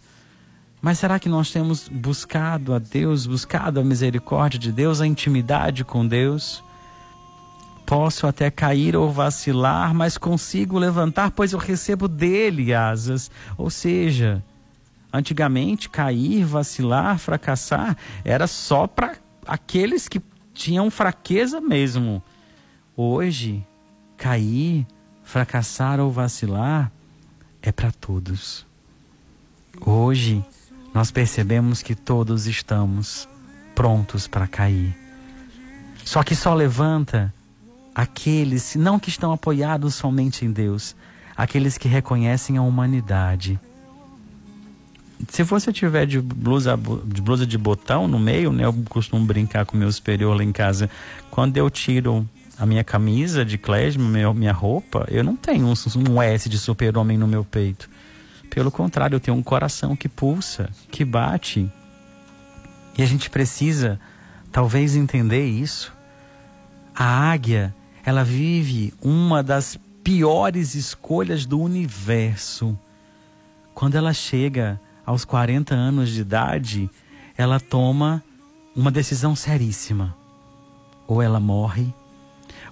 Mas 0.80 0.98
será 0.98 1.18
que 1.18 1.28
nós 1.28 1.50
temos 1.50 1.88
buscado 1.88 2.74
a 2.74 2.78
Deus, 2.78 3.26
buscado 3.26 3.80
a 3.80 3.84
misericórdia 3.84 4.58
de 4.58 4.70
Deus, 4.70 5.00
a 5.00 5.06
intimidade 5.06 5.84
com 5.84 6.06
Deus? 6.06 6.62
Posso 7.92 8.26
até 8.26 8.50
cair 8.50 8.96
ou 8.96 9.12
vacilar, 9.12 9.92
mas 9.92 10.16
consigo 10.16 10.78
levantar, 10.78 11.30
pois 11.30 11.52
eu 11.52 11.58
recebo 11.58 12.08
dele 12.08 12.72
asas. 12.72 13.30
Ou 13.58 13.68
seja, 13.68 14.42
antigamente 15.12 15.90
cair, 15.90 16.42
vacilar, 16.42 17.18
fracassar 17.18 17.94
era 18.24 18.46
só 18.46 18.86
para 18.86 19.16
aqueles 19.46 20.08
que 20.08 20.22
tinham 20.54 20.90
fraqueza 20.90 21.60
mesmo. 21.60 22.22
Hoje, 22.96 23.62
cair, 24.16 24.86
fracassar 25.22 26.00
ou 26.00 26.10
vacilar 26.10 26.90
é 27.60 27.70
para 27.70 27.92
todos. 27.92 28.66
Hoje, 29.84 30.42
nós 30.94 31.10
percebemos 31.10 31.82
que 31.82 31.94
todos 31.94 32.46
estamos 32.46 33.28
prontos 33.74 34.26
para 34.26 34.46
cair. 34.46 34.96
Só 36.06 36.22
que 36.22 36.34
só 36.34 36.54
levanta 36.54 37.30
aqueles, 37.94 38.74
não 38.76 38.98
que 38.98 39.08
estão 39.08 39.32
apoiados 39.32 39.94
somente 39.94 40.44
em 40.44 40.50
Deus, 40.50 40.96
aqueles 41.36 41.76
que 41.78 41.88
reconhecem 41.88 42.56
a 42.56 42.62
humanidade. 42.62 43.58
Se 45.28 45.42
você 45.42 45.72
tiver 45.72 46.04
de 46.04 46.20
blusa, 46.20 46.76
de 47.04 47.22
blusa 47.22 47.46
de 47.46 47.56
botão 47.56 48.08
no 48.08 48.18
meio, 48.18 48.52
né, 48.52 48.64
eu 48.64 48.72
costumo 48.88 49.24
brincar 49.24 49.64
com 49.64 49.76
meu 49.76 49.90
superior 49.92 50.36
lá 50.36 50.42
em 50.42 50.50
casa. 50.50 50.90
Quando 51.30 51.56
eu 51.56 51.70
tiro 51.70 52.28
a 52.58 52.66
minha 52.66 52.82
camisa 52.82 53.44
de 53.44 53.58
minha, 53.98 54.34
minha 54.34 54.52
roupa, 54.52 55.06
eu 55.08 55.22
não 55.22 55.36
tenho 55.36 55.66
um, 55.66 55.74
um 56.10 56.20
S 56.22 56.48
de 56.48 56.58
super-homem 56.58 57.16
no 57.16 57.28
meu 57.28 57.44
peito. 57.44 57.88
Pelo 58.50 58.70
contrário, 58.70 59.16
eu 59.16 59.20
tenho 59.20 59.36
um 59.36 59.42
coração 59.42 59.94
que 59.96 60.08
pulsa, 60.08 60.68
que 60.90 61.04
bate. 61.04 61.70
E 62.98 63.02
a 63.02 63.06
gente 63.06 63.30
precisa, 63.30 63.98
talvez, 64.50 64.94
entender 64.94 65.46
isso. 65.46 65.92
A 66.94 67.30
águia 67.32 67.74
ela 68.04 68.24
vive 68.24 68.92
uma 69.00 69.42
das 69.42 69.78
piores 70.02 70.74
escolhas 70.74 71.46
do 71.46 71.60
universo. 71.60 72.76
Quando 73.74 73.94
ela 73.94 74.12
chega 74.12 74.80
aos 75.06 75.24
40 75.24 75.74
anos 75.74 76.10
de 76.10 76.20
idade, 76.20 76.90
ela 77.36 77.60
toma 77.60 78.22
uma 78.74 78.90
decisão 78.90 79.36
seríssima. 79.36 80.16
Ou 81.06 81.22
ela 81.22 81.38
morre, 81.38 81.92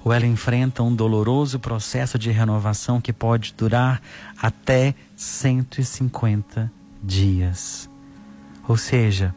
ou 0.05 0.13
ela 0.13 0.27
enfrenta 0.27 0.83
um 0.83 0.95
doloroso 0.95 1.59
processo 1.59 2.19
de 2.19 2.31
renovação 2.31 3.01
que 3.01 3.13
pode 3.13 3.55
durar 3.57 4.01
até 4.41 4.95
150 5.17 6.71
dias. 7.03 7.89
Ou 8.67 8.77
seja, 8.77 9.35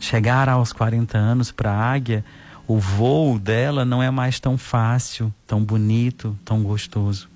chegar 0.00 0.48
aos 0.48 0.72
40 0.72 1.16
anos 1.18 1.50
para 1.50 1.72
a 1.72 1.92
águia 1.92 2.24
o 2.66 2.78
voo 2.78 3.38
dela 3.38 3.84
não 3.84 4.02
é 4.02 4.10
mais 4.10 4.40
tão 4.40 4.56
fácil, 4.56 5.32
tão 5.46 5.62
bonito, 5.62 6.36
tão 6.44 6.62
gostoso. 6.62 7.28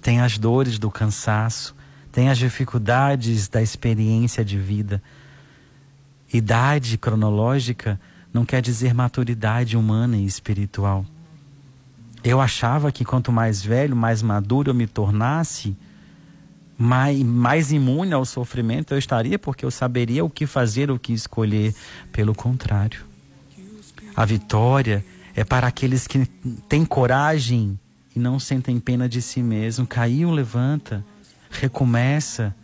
Tem 0.00 0.20
as 0.20 0.38
dores 0.38 0.78
do 0.78 0.90
cansaço, 0.90 1.74
tem 2.12 2.30
as 2.30 2.38
dificuldades 2.38 3.48
da 3.48 3.60
experiência 3.60 4.44
de 4.44 4.56
vida. 4.56 5.02
Idade 6.32 6.96
cronológica 6.96 8.00
não 8.32 8.44
quer 8.44 8.62
dizer 8.62 8.94
maturidade 8.94 9.76
humana 9.76 10.16
e 10.16 10.24
espiritual. 10.24 11.04
Eu 12.22 12.40
achava 12.40 12.92
que 12.92 13.04
quanto 13.04 13.32
mais 13.32 13.62
velho, 13.62 13.96
mais 13.96 14.22
maduro 14.22 14.70
eu 14.70 14.74
me 14.74 14.86
tornasse, 14.86 15.76
mais, 16.78 17.20
mais 17.22 17.72
imune 17.72 18.12
ao 18.12 18.24
sofrimento 18.24 18.94
eu 18.94 18.98
estaria, 18.98 19.38
porque 19.38 19.64
eu 19.64 19.70
saberia 19.70 20.24
o 20.24 20.30
que 20.30 20.46
fazer, 20.46 20.90
o 20.90 20.98
que 20.98 21.12
escolher. 21.12 21.74
Pelo 22.12 22.34
contrário. 22.34 23.15
A 24.16 24.24
vitória 24.24 25.04
é 25.34 25.44
para 25.44 25.66
aqueles 25.66 26.06
que 26.06 26.24
têm 26.68 26.86
coragem 26.86 27.78
e 28.14 28.18
não 28.18 28.40
sentem 28.40 28.80
pena 28.80 29.06
de 29.06 29.20
si 29.20 29.42
mesmo. 29.42 29.86
Caiu, 29.86 30.30
levanta, 30.30 31.04
recomeça. 31.50 32.54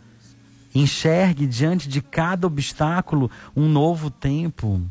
Enxergue 0.73 1.45
diante 1.45 1.87
de 1.87 2.01
cada 2.01 2.47
obstáculo 2.47 3.29
um 3.55 3.69
novo 3.69 4.09
tempo. 4.09 4.81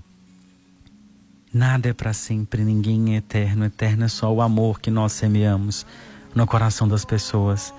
Nada 1.52 1.88
é 1.88 1.92
para 1.92 2.12
sempre, 2.12 2.64
ninguém 2.64 3.14
é 3.14 3.16
eterno. 3.16 3.64
Eterno 3.64 4.04
é 4.04 4.08
só 4.08 4.32
o 4.32 4.40
amor 4.40 4.80
que 4.80 4.90
nós 4.90 5.10
semeamos 5.12 5.84
no 6.32 6.46
coração 6.46 6.86
das 6.86 7.04
pessoas. 7.04 7.74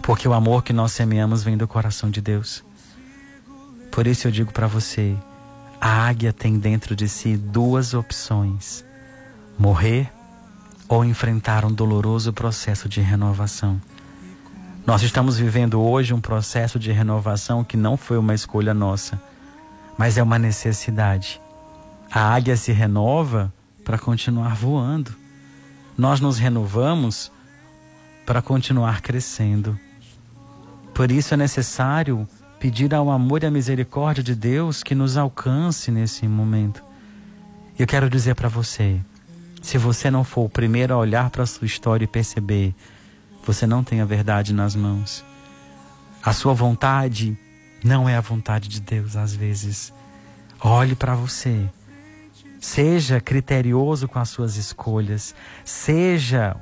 Porque 0.00 0.28
o 0.28 0.32
amor 0.32 0.62
que 0.62 0.72
nós 0.72 0.92
semeamos 0.92 1.42
vem 1.42 1.56
do 1.56 1.66
coração 1.66 2.08
de 2.08 2.20
Deus. 2.20 2.64
Por 3.90 4.06
isso 4.06 4.28
eu 4.28 4.30
digo 4.30 4.52
para 4.52 4.68
você: 4.68 5.16
a 5.84 6.06
águia 6.06 6.32
tem 6.32 6.60
dentro 6.60 6.94
de 6.94 7.08
si 7.08 7.36
duas 7.36 7.92
opções: 7.92 8.84
morrer 9.58 10.12
ou 10.88 11.04
enfrentar 11.04 11.64
um 11.64 11.72
doloroso 11.72 12.32
processo 12.32 12.88
de 12.88 13.00
renovação. 13.00 13.82
Nós 14.86 15.02
estamos 15.02 15.36
vivendo 15.36 15.80
hoje 15.80 16.14
um 16.14 16.20
processo 16.20 16.78
de 16.78 16.92
renovação 16.92 17.64
que 17.64 17.76
não 17.76 17.96
foi 17.96 18.16
uma 18.16 18.32
escolha 18.32 18.72
nossa, 18.72 19.20
mas 19.98 20.16
é 20.16 20.22
uma 20.22 20.38
necessidade. 20.38 21.40
A 22.08 22.32
águia 22.32 22.56
se 22.56 22.70
renova 22.70 23.52
para 23.84 23.98
continuar 23.98 24.54
voando. 24.54 25.12
Nós 25.98 26.20
nos 26.20 26.38
renovamos 26.38 27.32
para 28.24 28.40
continuar 28.40 29.00
crescendo. 29.00 29.76
Por 30.94 31.10
isso 31.10 31.34
é 31.34 31.36
necessário 31.36 32.28
pedir 32.62 32.94
ao 32.94 33.10
amor 33.10 33.42
e 33.42 33.46
à 33.46 33.50
misericórdia 33.50 34.22
de 34.22 34.36
Deus 34.36 34.84
que 34.84 34.94
nos 34.94 35.16
alcance 35.16 35.90
nesse 35.90 36.28
momento. 36.28 36.80
Eu 37.76 37.88
quero 37.88 38.08
dizer 38.08 38.36
para 38.36 38.48
você, 38.48 39.00
se 39.60 39.76
você 39.76 40.12
não 40.12 40.22
for 40.22 40.44
o 40.44 40.48
primeiro 40.48 40.94
a 40.94 40.96
olhar 40.96 41.28
para 41.28 41.42
a 41.42 41.46
sua 41.46 41.66
história 41.66 42.04
e 42.04 42.06
perceber, 42.06 42.72
você 43.44 43.66
não 43.66 43.82
tem 43.82 44.00
a 44.00 44.04
verdade 44.04 44.52
nas 44.52 44.76
mãos. 44.76 45.24
A 46.22 46.32
sua 46.32 46.54
vontade 46.54 47.36
não 47.82 48.08
é 48.08 48.14
a 48.14 48.20
vontade 48.20 48.68
de 48.68 48.80
Deus 48.80 49.16
às 49.16 49.34
vezes. 49.34 49.92
Olhe 50.60 50.94
para 50.94 51.16
você. 51.16 51.68
Seja 52.60 53.20
criterioso 53.20 54.06
com 54.06 54.20
as 54.20 54.28
suas 54.28 54.54
escolhas. 54.54 55.34
Seja 55.64 56.54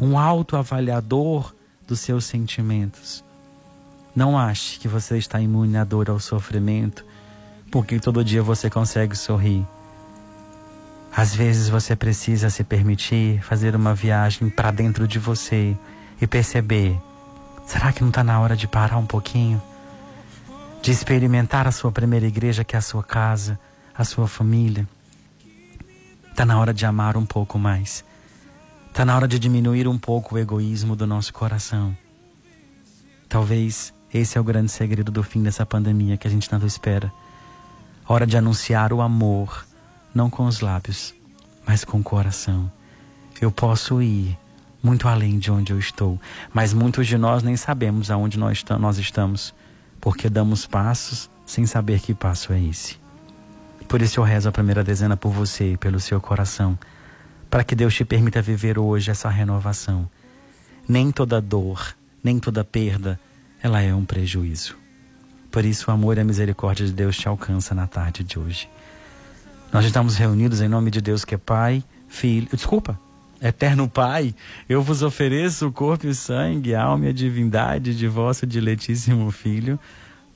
um 0.00 0.18
autoavaliador 0.18 1.54
dos 1.86 2.00
seus 2.00 2.24
sentimentos. 2.24 3.22
Não 4.14 4.38
ache 4.38 4.78
que 4.78 4.88
você 4.88 5.16
está 5.16 5.40
imune 5.40 5.76
à 5.76 5.84
dor, 5.84 6.10
ao 6.10 6.20
sofrimento, 6.20 7.04
porque 7.70 7.98
todo 7.98 8.24
dia 8.24 8.42
você 8.42 8.68
consegue 8.68 9.16
sorrir. 9.16 9.66
Às 11.14 11.34
vezes 11.34 11.68
você 11.68 11.94
precisa 11.96 12.50
se 12.50 12.64
permitir 12.64 13.42
fazer 13.42 13.74
uma 13.76 13.94
viagem 13.94 14.48
para 14.48 14.70
dentro 14.70 15.06
de 15.06 15.18
você 15.18 15.76
e 16.20 16.26
perceber: 16.26 17.00
será 17.66 17.92
que 17.92 18.02
não 18.02 18.08
está 18.08 18.22
na 18.22 18.40
hora 18.40 18.56
de 18.56 18.66
parar 18.66 18.96
um 18.98 19.06
pouquinho? 19.06 19.60
De 20.80 20.90
experimentar 20.90 21.66
a 21.66 21.72
sua 21.72 21.92
primeira 21.92 22.26
igreja, 22.26 22.64
que 22.64 22.74
é 22.74 22.78
a 22.78 22.82
sua 22.82 23.02
casa, 23.02 23.58
a 23.96 24.04
sua 24.04 24.26
família 24.26 24.86
Está 26.32 26.46
na 26.46 26.58
hora 26.58 26.72
de 26.72 26.86
amar 26.86 27.14
um 27.14 27.26
pouco 27.26 27.58
mais. 27.58 28.02
Está 28.88 29.04
na 29.04 29.14
hora 29.14 29.28
de 29.28 29.38
diminuir 29.38 29.86
um 29.86 29.98
pouco 29.98 30.34
o 30.34 30.38
egoísmo 30.38 30.96
do 30.96 31.06
nosso 31.06 31.30
coração. 31.30 31.94
Talvez 33.28 33.92
esse 34.12 34.36
é 34.36 34.40
o 34.40 34.44
grande 34.44 34.70
segredo 34.70 35.10
do 35.10 35.22
fim 35.22 35.42
dessa 35.42 35.64
pandemia 35.64 36.16
que 36.16 36.28
a 36.28 36.30
gente 36.30 36.48
tanto 36.48 36.66
espera. 36.66 37.12
Hora 38.06 38.26
de 38.26 38.36
anunciar 38.36 38.92
o 38.92 39.00
amor, 39.00 39.66
não 40.14 40.28
com 40.28 40.44
os 40.44 40.60
lábios, 40.60 41.14
mas 41.66 41.84
com 41.84 42.00
o 42.00 42.02
coração. 42.02 42.70
Eu 43.40 43.50
posso 43.50 44.02
ir 44.02 44.38
muito 44.82 45.08
além 45.08 45.38
de 45.38 45.50
onde 45.50 45.72
eu 45.72 45.78
estou, 45.78 46.20
mas 46.52 46.74
muitos 46.74 47.06
de 47.06 47.16
nós 47.16 47.42
nem 47.42 47.56
sabemos 47.56 48.10
aonde 48.10 48.38
nós 48.38 48.98
estamos, 48.98 49.54
porque 50.00 50.28
damos 50.28 50.66
passos 50.66 51.30
sem 51.46 51.64
saber 51.64 52.00
que 52.00 52.12
passo 52.12 52.52
é 52.52 52.60
esse. 52.60 53.00
Por 53.88 54.02
isso 54.02 54.20
eu 54.20 54.24
rezo 54.24 54.48
a 54.48 54.52
primeira 54.52 54.82
dezena 54.82 55.16
por 55.16 55.30
você 55.30 55.72
e 55.72 55.76
pelo 55.76 56.00
seu 56.00 56.20
coração, 56.20 56.78
para 57.48 57.62
que 57.62 57.74
Deus 57.74 57.94
te 57.94 58.04
permita 58.04 58.42
viver 58.42 58.78
hoje 58.78 59.10
essa 59.10 59.28
renovação. 59.28 60.08
Nem 60.88 61.12
toda 61.12 61.40
dor, 61.40 61.94
nem 62.24 62.38
toda 62.38 62.64
perda, 62.64 63.20
ela 63.62 63.80
é 63.80 63.94
um 63.94 64.04
prejuízo. 64.04 64.76
Por 65.50 65.64
isso 65.64 65.90
o 65.90 65.94
amor 65.94 66.16
e 66.16 66.20
a 66.20 66.24
misericórdia 66.24 66.84
de 66.84 66.92
Deus 66.92 67.16
te 67.16 67.28
alcança 67.28 67.74
na 67.74 67.86
tarde 67.86 68.24
de 68.24 68.38
hoje. 68.38 68.68
Nós 69.72 69.84
estamos 69.84 70.16
reunidos 70.16 70.60
em 70.60 70.68
nome 70.68 70.90
de 70.90 71.00
Deus 71.00 71.24
que 71.24 71.34
é 71.34 71.38
Pai, 71.38 71.82
Filho, 72.08 72.48
desculpa, 72.52 72.98
Eterno 73.40 73.88
Pai, 73.88 74.34
eu 74.68 74.82
vos 74.82 75.02
ofereço 75.02 75.66
o 75.66 75.72
corpo 75.72 76.06
e 76.06 76.14
sangue, 76.14 76.74
a 76.74 76.82
alma 76.82 77.06
e 77.06 77.08
a 77.08 77.12
divindade 77.12 77.96
de 77.96 78.06
vosso 78.06 78.46
diletíssimo 78.46 79.30
Filho, 79.30 79.78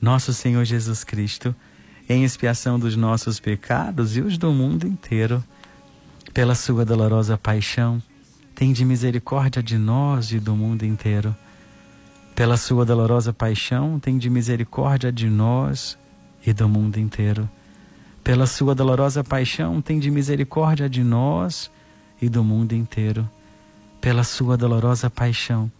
nosso 0.01 0.33
Senhor 0.33 0.63
Jesus 0.65 1.03
Cristo, 1.03 1.55
em 2.09 2.23
expiação 2.23 2.79
dos 2.79 2.95
nossos 2.95 3.39
pecados 3.39 4.15
e 4.17 4.21
os 4.21 4.37
do 4.37 4.51
mundo 4.51 4.87
inteiro. 4.87 5.43
Pela 6.33 6.55
sua 6.55 6.85
dolorosa 6.85 7.37
paixão, 7.37 8.01
tem 8.53 8.73
de 8.73 8.83
misericórdia 8.83 9.61
de 9.61 9.77
nós 9.77 10.31
e 10.31 10.39
do 10.39 10.55
mundo 10.55 10.85
inteiro. 10.85 11.35
Pela 12.37 12.55
sua 12.55 12.85
dolorosa 12.85 13.33
paixão, 13.33 13.99
tem 13.99 14.17
de 14.17 14.29
misericórdia 14.29 15.11
de 15.11 15.27
nós 15.27 15.97
e 16.45 16.53
do 16.53 16.69
mundo 16.69 16.97
inteiro. 16.97 17.49
Pela 18.23 18.45
sua 18.45 18.73
dolorosa 18.73 19.23
paixão, 19.23 19.81
tem 19.81 19.97
de 19.97 20.11
misericórdia 20.11 20.87
de 20.87 21.03
nós 21.03 21.71
e 22.21 22.29
do 22.29 22.43
mundo 22.43 22.73
inteiro. 22.73 23.29
Pela 23.99 24.23
sua 24.23 24.55
dolorosa 24.55 25.09
paixão, 25.09 25.71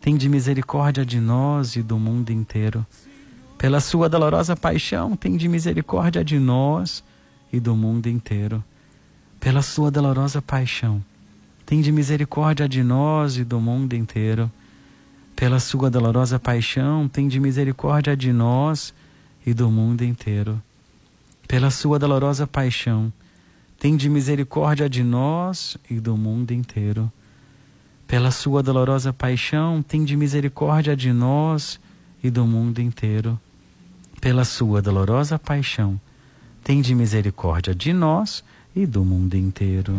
tem 0.00 0.16
de 0.16 0.28
misericórdia 0.28 1.04
de 1.04 1.20
nós 1.20 1.76
e 1.76 1.82
do 1.82 1.98
mundo 1.98 2.30
inteiro 2.30 2.84
pela 3.58 3.80
sua 3.80 4.08
dolorosa 4.08 4.54
paixão, 4.54 5.16
tem 5.16 5.36
de 5.36 5.48
misericórdia 5.48 6.24
de 6.24 6.38
nós 6.38 7.02
e 7.52 7.58
do 7.58 7.74
mundo 7.74 8.06
inteiro. 8.06 8.62
Pela 9.40 9.62
sua 9.62 9.90
dolorosa 9.90 10.40
paixão, 10.40 11.04
tem 11.66 11.80
de 11.80 11.90
misericórdia 11.90 12.68
de 12.68 12.84
nós 12.84 13.36
e 13.36 13.42
do 13.42 13.60
mundo 13.60 13.94
inteiro. 13.94 14.48
Pela 15.38 15.60
sua 15.60 15.88
dolorosa 15.88 16.38
paixão, 16.38 17.06
tem 17.06 17.28
de 17.28 17.38
misericórdia 17.38 18.16
de 18.16 18.32
nós 18.32 18.92
e 19.46 19.54
do 19.54 19.70
mundo 19.70 20.02
inteiro. 20.02 20.60
Pela 21.46 21.70
sua 21.70 21.98
dolorosa 21.98 22.46
paixão, 22.46 23.12
tem 23.78 23.96
de 23.96 24.08
misericórdia 24.08 24.88
de 24.88 25.04
nós 25.04 25.76
e 25.88 26.00
do 26.00 26.16
mundo 26.16 26.50
inteiro. 26.50 27.10
Pela 28.08 28.32
sua 28.32 28.62
dolorosa 28.62 29.12
paixão, 29.12 29.80
tem 29.86 30.04
de 30.04 30.16
misericórdia 30.16 30.96
de 30.96 31.12
nós 31.12 31.78
e 32.24 32.28
do 32.28 32.44
mundo 32.44 32.80
inteiro 32.80 33.38
pela 34.20 34.44
sua 34.44 34.82
dolorosa 34.82 35.38
paixão, 35.38 36.00
tende 36.62 36.94
misericórdia 36.94 37.74
de 37.74 37.92
nós 37.92 38.44
e 38.74 38.84
do 38.84 39.04
mundo 39.04 39.36
inteiro. 39.36 39.94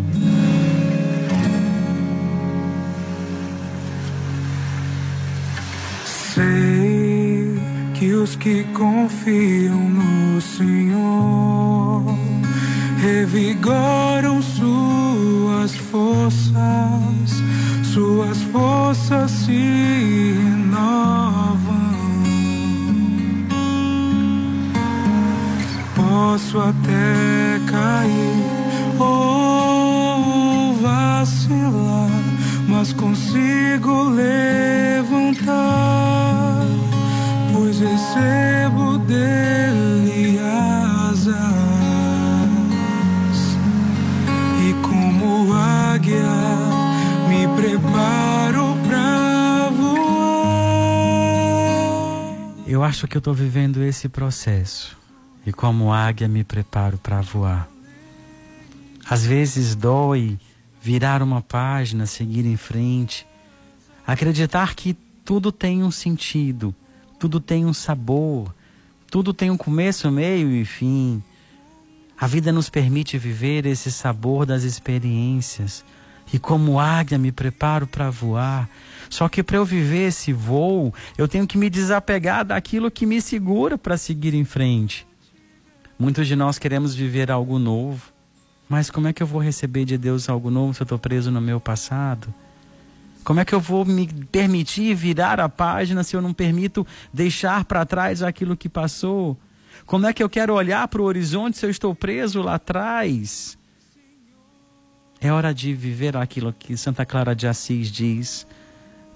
Os 8.29 8.35
que 8.35 8.63
confiam 8.75 9.79
no 9.89 10.39
Senhor 10.39 12.03
revigoram 13.01 14.39
suas 14.41 15.75
forças, 15.75 16.61
suas 17.91 18.37
forças 18.51 19.31
se 19.31 20.35
renovam. 20.43 21.89
posso 25.95 26.59
até 26.59 27.59
cair 27.65 28.43
ou 28.99 30.73
vacilar, 30.75 32.09
mas 32.67 32.93
consigo 32.93 34.03
levantar, 34.09 35.88
recebo 37.79 38.97
dele 38.99 40.39
asas 40.39 41.29
e 44.67 44.73
como 44.85 45.53
águia 45.53 46.23
me 47.27 47.47
preparo 47.55 48.75
pra 48.87 49.69
voar. 49.69 49.99
acho 52.89 53.07
que 53.07 53.15
eu 53.15 53.19
estou 53.19 53.33
vivendo 53.33 53.83
esse 53.83 54.09
processo 54.09 54.97
e 55.45 55.53
como 55.53 55.93
águia 55.93 56.27
me 56.27 56.43
preparo 56.43 56.97
para 56.97 57.21
voar. 57.21 57.69
Às 59.07 59.25
vezes 59.25 59.75
dói 59.75 60.37
virar 60.81 61.21
uma 61.21 61.41
página, 61.41 62.05
seguir 62.05 62.45
em 62.45 62.57
frente, 62.57 63.25
acreditar 64.05 64.75
que 64.75 64.97
tudo 65.23 65.51
tem 65.51 65.83
um 65.83 65.91
sentido, 65.91 66.73
tudo 67.19 67.39
tem 67.41 67.65
um 67.65 67.73
sabor, 67.73 68.55
tudo 69.11 69.33
tem 69.33 69.51
um 69.51 69.57
começo, 69.57 70.09
meio 70.09 70.49
e 70.51 70.63
fim. 70.63 71.21
A 72.17 72.25
vida 72.25 72.51
nos 72.51 72.69
permite 72.69 73.17
viver 73.17 73.65
esse 73.65 73.91
sabor 73.91 74.45
das 74.45 74.63
experiências. 74.63 75.83
E 76.31 76.37
como 76.37 76.79
águia 76.79 77.17
me 77.17 77.31
preparo 77.31 77.87
para 77.87 78.09
voar. 78.09 78.69
Só 79.09 79.27
que 79.27 79.41
para 79.41 79.57
eu 79.57 79.65
viver 79.65 80.07
esse 80.07 80.31
voo, 80.31 80.93
eu 81.17 81.27
tenho 81.27 81.47
que 81.47 81.57
me 81.57 81.69
desapegar 81.69 82.45
daquilo 82.45 82.91
que 82.91 83.05
me 83.05 83.21
segura 83.21 83.77
para 83.77 83.97
seguir 83.97 84.33
em 84.33 84.45
frente. 84.45 85.07
Muitos 85.97 86.27
de 86.27 86.35
nós 86.35 86.59
queremos 86.59 86.93
viver 86.93 87.31
algo 87.31 87.57
novo, 87.57 88.13
mas 88.69 88.91
como 88.91 89.07
é 89.07 89.13
que 89.13 89.23
eu 89.23 89.27
vou 89.27 89.41
receber 89.41 89.85
de 89.85 89.97
Deus 89.97 90.29
algo 90.29 90.51
novo 90.51 90.73
se 90.73 90.81
eu 90.81 90.85
estou 90.85 90.99
preso 90.99 91.31
no 91.31 91.41
meu 91.41 91.59
passado? 91.59 92.33
Como 93.29 93.39
é 93.39 93.45
que 93.45 93.53
eu 93.53 93.59
vou 93.59 93.85
me 93.85 94.07
permitir 94.31 94.95
virar 94.95 95.39
a 95.39 95.47
página 95.47 96.03
se 96.03 96.15
eu 96.15 96.21
não 96.21 96.33
permito 96.33 96.83
deixar 97.13 97.63
para 97.63 97.85
trás 97.85 98.23
aquilo 98.23 98.57
que 98.57 98.67
passou? 98.67 99.37
Como 99.85 100.07
é 100.07 100.13
que 100.13 100.23
eu 100.23 100.27
quero 100.27 100.55
olhar 100.55 100.87
para 100.87 100.99
o 100.99 101.05
horizonte 101.05 101.55
se 101.59 101.63
eu 101.63 101.69
estou 101.69 101.93
preso 101.93 102.41
lá 102.41 102.55
atrás? 102.55 103.55
É 105.21 105.31
hora 105.31 105.53
de 105.53 105.75
viver 105.75 106.17
aquilo 106.17 106.51
que 106.51 106.75
Santa 106.75 107.05
Clara 107.05 107.35
de 107.35 107.45
Assis 107.45 107.91
diz. 107.91 108.47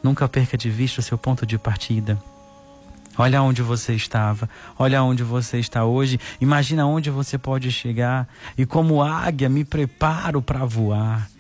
Nunca 0.04 0.30
perca 0.30 0.56
de 0.56 0.70
vista 0.70 1.00
o 1.00 1.04
seu 1.04 1.18
ponto 1.18 1.44
de 1.44 1.58
partida. 1.58 2.22
Olha 3.18 3.42
onde 3.42 3.64
você 3.64 3.96
estava, 3.96 4.48
olha 4.78 5.02
onde 5.02 5.24
você 5.24 5.58
está 5.58 5.86
hoje, 5.86 6.20
imagina 6.40 6.86
onde 6.86 7.10
você 7.10 7.36
pode 7.40 7.72
chegar 7.72 8.30
e 8.56 8.64
como 8.64 9.02
águia 9.02 9.50
me 9.50 9.66
preparo 9.66 10.40
para 10.40 10.64
voar. 10.66 11.33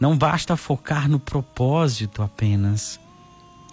Não 0.00 0.16
basta 0.16 0.56
focar 0.56 1.08
no 1.08 1.20
propósito 1.20 2.22
apenas. 2.22 2.98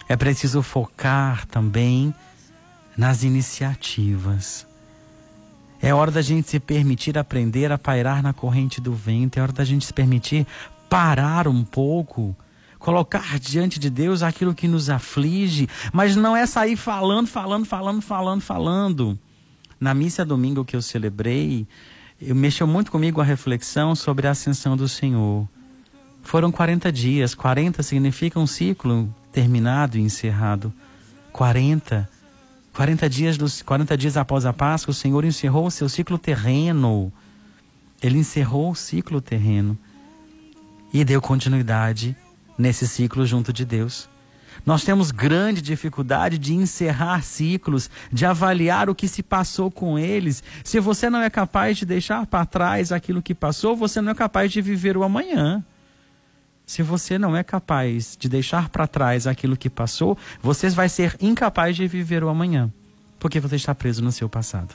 É 0.08 0.14
preciso 0.14 0.62
focar 0.62 1.46
também 1.46 2.14
nas 2.96 3.22
iniciativas. 3.22 4.66
É 5.80 5.94
hora 5.94 6.10
da 6.10 6.20
gente 6.20 6.50
se 6.50 6.60
permitir 6.60 7.16
aprender 7.16 7.72
a 7.72 7.78
pairar 7.78 8.22
na 8.22 8.32
corrente 8.32 8.80
do 8.80 8.92
vento, 8.92 9.38
é 9.38 9.42
hora 9.42 9.52
da 9.52 9.64
gente 9.64 9.86
se 9.86 9.92
permitir 9.92 10.46
parar 10.88 11.48
um 11.48 11.64
pouco 11.64 12.36
colocar 12.78 13.38
diante 13.38 13.78
de 13.78 13.90
Deus 13.90 14.22
aquilo 14.22 14.54
que 14.54 14.68
nos 14.68 14.88
aflige, 14.88 15.68
mas 15.92 16.14
não 16.14 16.36
é 16.36 16.46
sair 16.46 16.76
falando, 16.76 17.26
falando, 17.26 17.64
falando, 17.64 18.00
falando, 18.00 18.40
falando. 18.40 19.18
Na 19.80 19.94
missa 19.94 20.24
domingo 20.24 20.64
que 20.64 20.76
eu 20.76 20.82
celebrei, 20.82 21.66
eu 22.20 22.34
mexeu 22.34 22.66
muito 22.66 22.90
comigo 22.90 23.20
a 23.20 23.24
reflexão 23.24 23.94
sobre 23.94 24.26
a 24.26 24.30
ascensão 24.30 24.76
do 24.76 24.88
Senhor. 24.88 25.48
Foram 26.28 26.52
40 26.52 26.92
dias, 26.92 27.34
40 27.34 27.82
significa 27.82 28.38
um 28.38 28.46
ciclo 28.46 29.08
terminado 29.32 29.96
e 29.96 30.02
encerrado. 30.02 30.70
40 31.32 32.06
40 32.74 33.08
dias 33.08 33.38
dos 33.38 33.62
40 33.62 33.96
dias 33.96 34.14
após 34.14 34.44
a 34.44 34.52
Páscoa, 34.52 34.90
o 34.90 34.94
Senhor 34.94 35.24
encerrou 35.24 35.64
o 35.64 35.70
seu 35.70 35.88
ciclo 35.88 36.18
terreno. 36.18 37.10
Ele 38.02 38.18
encerrou 38.18 38.72
o 38.72 38.74
ciclo 38.74 39.22
terreno 39.22 39.78
e 40.92 41.02
deu 41.02 41.22
continuidade 41.22 42.14
nesse 42.58 42.86
ciclo 42.86 43.24
junto 43.24 43.50
de 43.50 43.64
Deus. 43.64 44.06
Nós 44.66 44.84
temos 44.84 45.10
grande 45.10 45.62
dificuldade 45.62 46.36
de 46.36 46.52
encerrar 46.52 47.22
ciclos, 47.22 47.88
de 48.12 48.26
avaliar 48.26 48.90
o 48.90 48.94
que 48.94 49.08
se 49.08 49.22
passou 49.22 49.70
com 49.70 49.98
eles. 49.98 50.42
Se 50.62 50.78
você 50.78 51.08
não 51.08 51.22
é 51.22 51.30
capaz 51.30 51.78
de 51.78 51.86
deixar 51.86 52.26
para 52.26 52.44
trás 52.44 52.92
aquilo 52.92 53.22
que 53.22 53.34
passou, 53.34 53.74
você 53.74 54.02
não 54.02 54.12
é 54.12 54.14
capaz 54.14 54.52
de 54.52 54.60
viver 54.60 54.94
o 54.94 55.02
amanhã. 55.02 55.64
Se 56.68 56.82
você 56.82 57.18
não 57.18 57.34
é 57.34 57.42
capaz 57.42 58.14
de 58.20 58.28
deixar 58.28 58.68
para 58.68 58.86
trás 58.86 59.26
aquilo 59.26 59.56
que 59.56 59.70
passou, 59.70 60.18
você 60.42 60.68
vai 60.68 60.86
ser 60.86 61.16
incapaz 61.18 61.74
de 61.74 61.88
viver 61.88 62.22
o 62.22 62.28
amanhã, 62.28 62.70
porque 63.18 63.40
você 63.40 63.56
está 63.56 63.74
preso 63.74 64.04
no 64.04 64.12
seu 64.12 64.28
passado. 64.28 64.74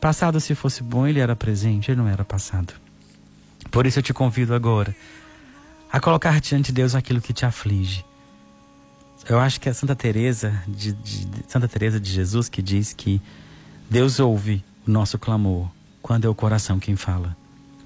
Passado, 0.00 0.40
se 0.40 0.54
fosse 0.54 0.82
bom, 0.82 1.06
ele 1.06 1.20
era 1.20 1.36
presente, 1.36 1.90
ele 1.90 2.00
não 2.00 2.08
era 2.08 2.24
passado. 2.24 2.72
Por 3.70 3.84
isso 3.84 3.98
eu 3.98 4.02
te 4.02 4.14
convido 4.14 4.54
agora 4.54 4.96
a 5.92 6.00
colocar 6.00 6.40
diante 6.40 6.68
de 6.68 6.72
Deus 6.72 6.94
aquilo 6.94 7.20
que 7.20 7.34
te 7.34 7.44
aflige. 7.44 8.02
Eu 9.28 9.38
acho 9.38 9.60
que 9.60 9.68
é 9.68 9.74
Santa 9.74 9.94
Teresa 9.94 10.58
de, 10.66 10.94
de, 10.94 11.28
Santa 11.46 11.68
Teresa 11.68 12.00
de 12.00 12.10
Jesus 12.10 12.48
que 12.48 12.62
diz 12.62 12.94
que 12.94 13.20
Deus 13.90 14.18
ouve 14.20 14.64
o 14.88 14.90
nosso 14.90 15.18
clamor 15.18 15.68
quando 16.00 16.24
é 16.24 16.30
o 16.30 16.34
coração 16.34 16.78
quem 16.78 16.96
fala. 16.96 17.36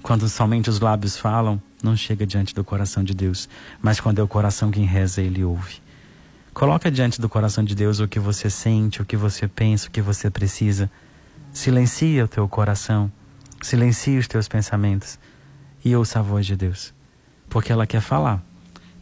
Quando 0.09 0.27
somente 0.27 0.71
os 0.71 0.79
lábios 0.79 1.15
falam, 1.15 1.61
não 1.83 1.95
chega 1.95 2.25
diante 2.25 2.55
do 2.55 2.63
coração 2.63 3.03
de 3.03 3.13
Deus, 3.13 3.47
mas 3.79 3.99
quando 3.99 4.17
é 4.17 4.23
o 4.23 4.27
coração 4.27 4.71
quem 4.71 4.83
reza, 4.83 5.21
ele 5.21 5.43
ouve. 5.43 5.83
Coloca 6.51 6.89
diante 6.89 7.21
do 7.21 7.29
coração 7.29 7.63
de 7.63 7.75
Deus 7.75 7.99
o 7.99 8.07
que 8.07 8.19
você 8.19 8.49
sente, 8.49 9.03
o 9.03 9.05
que 9.05 9.15
você 9.15 9.47
pensa, 9.47 9.87
o 9.87 9.91
que 9.91 10.01
você 10.01 10.27
precisa. 10.31 10.89
Silencia 11.53 12.25
o 12.25 12.27
teu 12.27 12.49
coração, 12.49 13.11
silencia 13.61 14.19
os 14.19 14.27
teus 14.27 14.47
pensamentos 14.47 15.19
e 15.85 15.95
ouça 15.95 16.17
a 16.17 16.23
voz 16.23 16.43
de 16.43 16.55
Deus 16.55 16.91
porque 17.47 17.71
ela 17.71 17.85
quer 17.85 18.01
falar. 18.01 18.43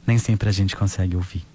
Nem 0.06 0.18
sempre 0.18 0.50
a 0.50 0.52
gente 0.52 0.76
consegue 0.76 1.16
ouvir. 1.16 1.46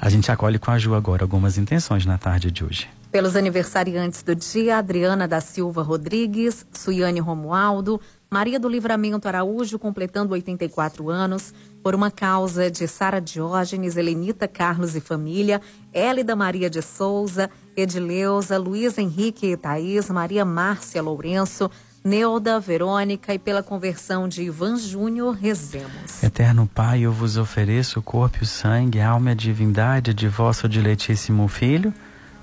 A 0.00 0.08
gente 0.08 0.30
acolhe 0.30 0.56
com 0.56 0.70
a 0.70 0.78
Ju 0.78 0.94
agora 0.94 1.24
algumas 1.24 1.58
intenções 1.58 2.06
na 2.06 2.16
tarde 2.16 2.52
de 2.52 2.64
hoje. 2.64 2.88
Pelos 3.10 3.34
aniversariantes 3.34 4.22
do 4.22 4.34
dia, 4.34 4.76
Adriana 4.76 5.26
da 5.26 5.40
Silva 5.40 5.82
Rodrigues, 5.82 6.66
Suiane 6.72 7.20
Romualdo, 7.20 8.00
Maria 8.30 8.60
do 8.60 8.68
Livramento 8.68 9.26
Araújo, 9.26 9.78
completando 9.78 10.34
84 10.34 11.08
anos, 11.08 11.54
por 11.82 11.94
uma 11.94 12.10
causa 12.10 12.70
de 12.70 12.86
Sara 12.86 13.20
Diógenes, 13.20 13.96
Helenita 13.96 14.46
Carlos 14.46 14.94
e 14.94 15.00
família, 15.00 15.62
Hélida 15.94 16.36
Maria 16.36 16.68
de 16.68 16.82
Souza, 16.82 17.48
Edileuza, 17.74 18.58
Luiz 18.58 18.98
Henrique 18.98 19.46
e 19.46 19.56
Thaís, 19.56 20.10
Maria 20.10 20.44
Márcia 20.44 21.00
Lourenço, 21.00 21.70
Neuda, 22.04 22.60
Verônica 22.60 23.32
e 23.32 23.38
pela 23.38 23.62
conversão 23.62 24.28
de 24.28 24.42
Ivan 24.42 24.76
Júnior, 24.76 25.34
rezemos. 25.34 26.22
Eterno 26.22 26.66
Pai, 26.66 27.00
eu 27.00 27.12
vos 27.12 27.38
ofereço 27.38 28.00
o 28.00 28.02
corpo 28.02 28.38
e 28.40 28.42
o 28.42 28.46
sangue, 28.46 29.00
a 29.00 29.08
alma 29.08 29.30
e 29.30 29.32
a 29.32 29.36
divindade 29.36 30.12
de 30.12 30.28
vosso 30.28 30.68
diletíssimo 30.68 31.48
Filho, 31.48 31.94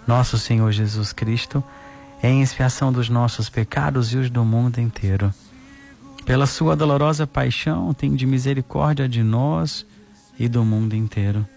nosso 0.07 0.39
Senhor 0.39 0.71
Jesus 0.71 1.13
Cristo, 1.13 1.63
em 2.23 2.41
expiação 2.41 2.91
dos 2.91 3.07
nossos 3.07 3.49
pecados 3.49 4.13
e 4.13 4.17
os 4.17 4.31
do 4.31 4.43
mundo 4.43 4.79
inteiro. 4.79 5.31
Pela 6.25 6.47
sua 6.47 6.75
dolorosa 6.75 7.27
paixão, 7.27 7.93
tem 7.93 8.15
de 8.15 8.25
misericórdia 8.25 9.07
de 9.07 9.23
nós 9.23 9.85
e 10.39 10.47
do 10.47 10.65
mundo 10.65 10.95
inteiro. 10.95 11.47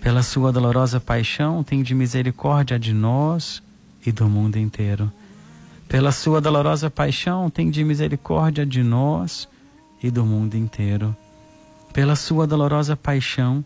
Pela 0.00 0.22
sua 0.22 0.52
dolorosa 0.52 1.00
paixão, 1.00 1.62
tem 1.62 1.82
de 1.82 1.94
misericórdia 1.94 2.78
de 2.78 2.94
nós 2.94 3.62
e 4.06 4.12
do 4.12 4.28
mundo 4.28 4.56
inteiro 4.56 5.12
pela 5.90 6.12
sua 6.12 6.40
dolorosa 6.40 6.88
paixão, 6.88 7.50
tem 7.50 7.68
de 7.68 7.82
misericórdia 7.82 8.64
de 8.64 8.80
nós 8.80 9.48
e 10.00 10.08
do 10.08 10.24
mundo 10.24 10.54
inteiro. 10.54 11.16
Pela 11.92 12.14
sua 12.14 12.46
dolorosa 12.46 12.94
paixão, 12.94 13.64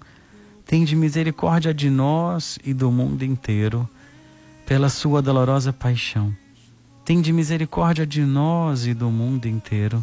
tem 0.64 0.87
de 0.87 0.96
misericórdia 0.96 1.74
de 1.74 1.90
nós 1.90 2.58
e 2.64 2.72
do 2.72 2.90
mundo 2.90 3.22
inteiro. 3.24 3.87
Pela 4.64 4.88
sua 4.88 5.20
dolorosa 5.20 5.70
paixão, 5.70 6.34
tem 7.04 7.20
de 7.20 7.30
misericórdia 7.30 8.06
de 8.06 8.22
nós 8.22 8.87
e 8.87 8.94
do 8.94 9.10
mundo 9.10 9.46
inteiro. 9.46 10.02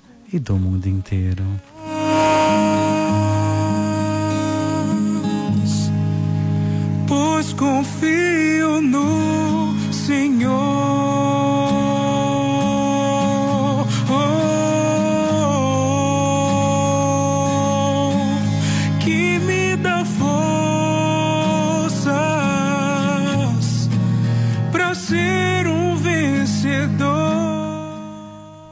e 0.33 0.39
do 0.39 0.55
mundo 0.57 0.87
inteiro. 0.87 1.43
Pois 7.07 7.53
confio 7.53 8.30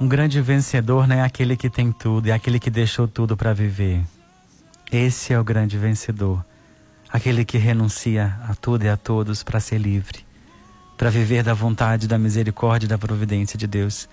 Um 0.01 0.07
grande 0.07 0.41
vencedor 0.41 1.07
não 1.07 1.17
é 1.17 1.21
aquele 1.21 1.57
que 1.57 1.69
tem 1.69 1.91
tudo, 1.91 2.27
é 2.27 2.31
aquele 2.31 2.59
que 2.59 2.69
deixou 2.69 3.07
tudo 3.07 3.35
para 3.35 3.53
viver. 3.53 4.01
Esse 4.91 5.33
é 5.33 5.39
o 5.39 5.43
grande 5.43 5.77
vencedor. 5.77 6.43
Aquele 7.11 7.43
que 7.43 7.57
renuncia 7.57 8.39
a 8.47 8.55
tudo 8.55 8.85
e 8.85 8.89
a 8.89 8.95
todos 8.95 9.43
para 9.43 9.59
ser 9.59 9.77
livre, 9.77 10.25
para 10.97 11.09
viver 11.09 11.43
da 11.43 11.53
vontade, 11.53 12.07
da 12.07 12.17
misericórdia 12.17 12.85
e 12.85 12.89
da 12.89 12.97
providência 12.97 13.57
de 13.57 13.67
Deus. 13.67 14.07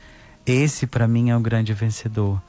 Esse 0.44 0.86
para 0.86 1.06
mim 1.06 1.30
é 1.30 1.36
o 1.36 1.40
grande 1.40 1.72
vencedor 1.72 2.42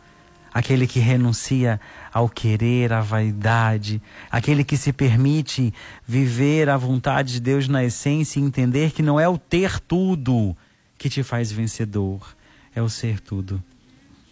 aquele 0.57 0.87
que 0.87 0.99
renuncia 0.99 1.79
ao 2.11 2.27
querer, 2.27 2.91
à 2.91 2.99
vaidade, 2.99 4.01
aquele 4.31 4.63
que 4.63 4.75
se 4.75 4.91
permite 4.91 5.71
viver 6.07 6.67
a 6.67 6.77
vontade 6.77 7.33
de 7.33 7.39
Deus 7.39 7.67
na 7.67 7.83
essência 7.83 8.39
e 8.39 8.43
entender 8.43 8.91
que 8.91 9.03
não 9.03 9.19
é 9.19 9.29
o 9.29 9.37
ter 9.37 9.79
tudo 9.79 10.57
que 10.97 11.09
te 11.09 11.21
faz 11.21 11.51
vencedor, 11.51 12.35
é 12.77 12.81
o 12.81 12.89
ser 12.89 13.19
tudo. 13.19 13.61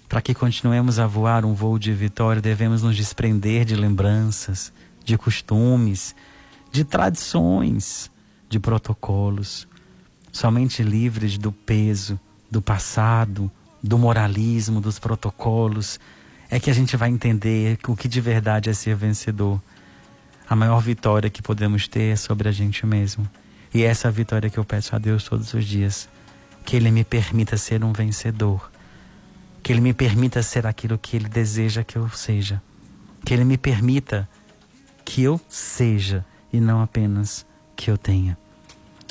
Para 0.07 0.21
que 0.21 0.35
continuemos 0.35 0.99
a 0.99 1.07
voar 1.07 1.43
um 1.45 1.55
voo 1.55 1.79
de 1.79 1.91
vitória, 1.91 2.41
devemos 2.41 2.83
nos 2.83 2.95
desprender 2.95 3.65
de 3.65 3.75
lembranças, 3.75 4.71
de 5.03 5.17
costumes, 5.17 6.15
de 6.71 6.83
tradições, 6.83 8.11
de 8.47 8.59
protocolos, 8.59 9.67
somente 10.31 10.83
livres 10.83 11.39
do 11.39 11.51
peso 11.51 12.19
do 12.51 12.61
passado, 12.61 13.51
do 13.81 13.97
moralismo, 13.97 14.79
dos 14.79 14.99
protocolos, 14.99 15.99
é 16.47 16.59
que 16.59 16.69
a 16.69 16.73
gente 16.73 16.95
vai 16.95 17.09
entender 17.09 17.79
o 17.87 17.95
que 17.95 18.07
de 18.07 18.21
verdade 18.21 18.69
é 18.69 18.73
ser 18.73 18.95
vencedor. 18.95 19.59
A 20.47 20.55
maior 20.55 20.79
vitória 20.79 21.31
que 21.31 21.41
podemos 21.41 21.87
ter 21.87 22.13
é 22.13 22.15
sobre 22.15 22.47
a 22.47 22.51
gente 22.51 22.85
mesmo. 22.85 23.27
E 23.73 23.81
é 23.81 23.87
essa 23.87 24.11
vitória 24.11 24.51
que 24.51 24.59
eu 24.59 24.63
peço 24.63 24.95
a 24.95 24.99
Deus 24.99 25.23
todos 25.23 25.51
os 25.55 25.65
dias. 25.65 26.07
Que 26.65 26.75
Ele 26.75 26.91
me 26.91 27.03
permita 27.03 27.57
ser 27.57 27.83
um 27.83 27.93
vencedor. 27.93 28.71
Que 29.63 29.71
Ele 29.71 29.81
me 29.81 29.93
permita 29.93 30.43
ser 30.43 30.65
aquilo 30.65 30.97
que 30.97 31.15
Ele 31.15 31.29
deseja 31.29 31.83
que 31.83 31.97
eu 31.97 32.09
seja. 32.09 32.61
Que 33.23 33.33
Ele 33.33 33.45
me 33.45 33.57
permita 33.57 34.27
que 35.05 35.21
eu 35.23 35.39
seja 35.47 36.25
e 36.51 36.59
não 36.59 36.81
apenas 36.81 37.45
que 37.75 37.89
eu 37.91 37.97
tenha. 37.97 38.37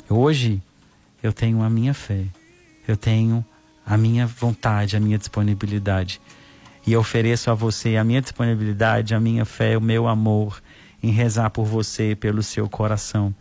Hoje 0.09 0.61
eu 1.23 1.33
tenho 1.33 1.63
a 1.63 1.69
minha 1.69 1.93
fé, 1.93 2.25
eu 2.87 2.95
tenho 2.95 3.43
a 3.85 3.97
minha 3.97 4.27
vontade, 4.27 4.95
a 4.95 4.99
minha 4.99 5.17
disponibilidade 5.17 6.21
e 6.85 6.95
ofereço 6.95 7.49
a 7.49 7.53
você 7.53 7.97
a 7.97 8.03
minha 8.03 8.21
disponibilidade, 8.21 9.15
a 9.15 9.19
minha 9.19 9.45
fé, 9.45 9.77
o 9.77 9.81
meu 9.81 10.07
amor 10.07 10.61
em 11.01 11.11
rezar 11.11 11.49
por 11.49 11.65
você, 11.65 12.15
pelo 12.15 12.43
seu 12.43 12.69
coração. 12.69 13.33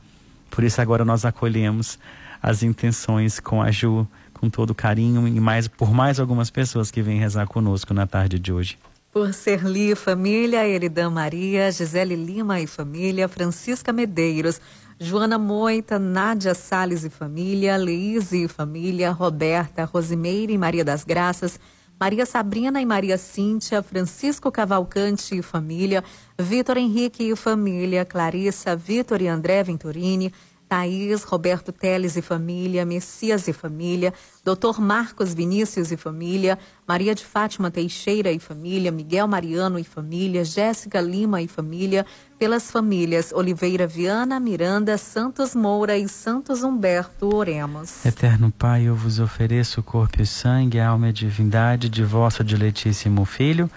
Por 0.51 0.65
isso 0.65 0.81
agora 0.81 1.05
nós 1.05 1.25
acolhemos 1.25 1.99
as 2.45 2.63
intenções 2.63 3.41
com 3.41 3.63
a 3.63 3.71
Ju, 3.71 4.07
com 4.35 4.51
todo 4.51 4.75
carinho 4.75 5.27
e 5.27 5.41
mais 5.41 5.67
por 5.67 5.91
mais 5.95 6.21
algumas 6.21 6.51
pessoas 6.51 6.91
que 6.91 7.01
vêm 7.01 7.19
rezar 7.19 7.47
conosco 7.47 7.95
na 7.95 8.07
tarde 8.07 8.39
de 8.39 8.53
hoje. 8.53 8.79
Por 9.11 9.33
Serli 9.33 9.95
Família, 9.95 10.69
Eridan 10.69 11.09
Maria, 11.09 11.73
Gisele 11.73 12.15
Lima 12.15 12.61
e 12.61 12.67
Família, 12.67 13.29
Francisca 13.29 13.95
Medeiros, 13.95 14.61
Joana 15.01 15.39
Moita, 15.39 15.99
Nádia 15.99 16.55
Sales 16.55 17.03
e 17.03 17.09
Família, 17.09 17.79
Leise 17.79 18.45
e 18.45 18.49
Família, 18.49 19.11
Roberta, 19.11 19.87
Rosimeire 19.87 20.53
e 20.53 20.59
Maria 20.59 20.85
das 20.85 21.03
Graças, 21.03 21.59
Maria 21.99 22.27
Sabrina 22.27 22.79
e 22.79 22.85
Maria 22.85 23.17
Cíntia, 23.17 23.83
Francisco 23.83 24.53
Cavalcante 24.53 25.35
e 25.35 25.41
família, 25.41 26.05
Vitor 26.39 26.77
Henrique 26.77 27.23
e 27.23 27.35
família, 27.37 28.05
Clarissa, 28.05 28.77
Vitor 28.77 29.23
e 29.23 29.29
André 29.29 29.63
Venturini, 29.63 30.31
Thaís, 30.75 31.23
Roberto 31.23 31.71
Teles 31.71 32.17
e 32.17 32.23
família, 32.23 32.85
Messias 32.85 33.47
e 33.47 33.53
família, 33.53 34.13
Dr. 34.45 34.81
Marcos 34.81 35.33
Vinícius 35.33 35.93
e 35.93 35.97
família, 35.97 36.59
Maria 36.85 37.15
de 37.15 37.25
Fátima 37.25 37.71
Teixeira 37.71 38.33
e 38.33 38.41
família, 38.41 38.91
Miguel 38.91 39.29
Mariano 39.29 39.79
e 39.79 39.85
família, 39.85 40.45
Jéssica 40.45 41.01
Lima 41.01 41.41
e 41.41 41.47
família, 41.47 42.05
pelas 42.37 42.73
famílias 42.73 43.33
Oliveira 43.33 43.87
Viana, 43.87 44.41
Miranda, 44.41 44.99
Santos 44.99 45.55
Moura 45.55 45.97
e 45.97 46.09
Santos 46.09 46.65
Humberto, 46.65 47.33
oremos. 47.33 48.05
Eterno 48.05 48.51
Pai, 48.51 48.83
eu 48.83 48.97
vos 48.97 49.21
ofereço 49.21 49.79
o 49.79 49.85
corpo 49.85 50.21
e 50.21 50.27
sangue, 50.27 50.81
a 50.81 50.89
alma 50.89 51.07
e 51.07 51.11
a 51.11 51.13
divindade 51.13 51.89
de 51.89 52.03
vosso 52.03 52.43
diletíssimo 52.43 53.25
Filho, 53.25 53.71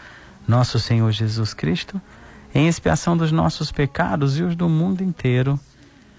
nosso 0.48 0.80
Senhor 0.80 1.12
Jesus 1.12 1.54
Cristo, 1.54 2.02
em 2.56 2.68
expiação 2.68 3.16
dos 3.16 3.32
nossos 3.32 3.72
pecados 3.72 4.40
e 4.40 4.42
os 4.42 4.56
do 4.56 4.68
mundo 4.68 5.04
inteiro 5.04 5.60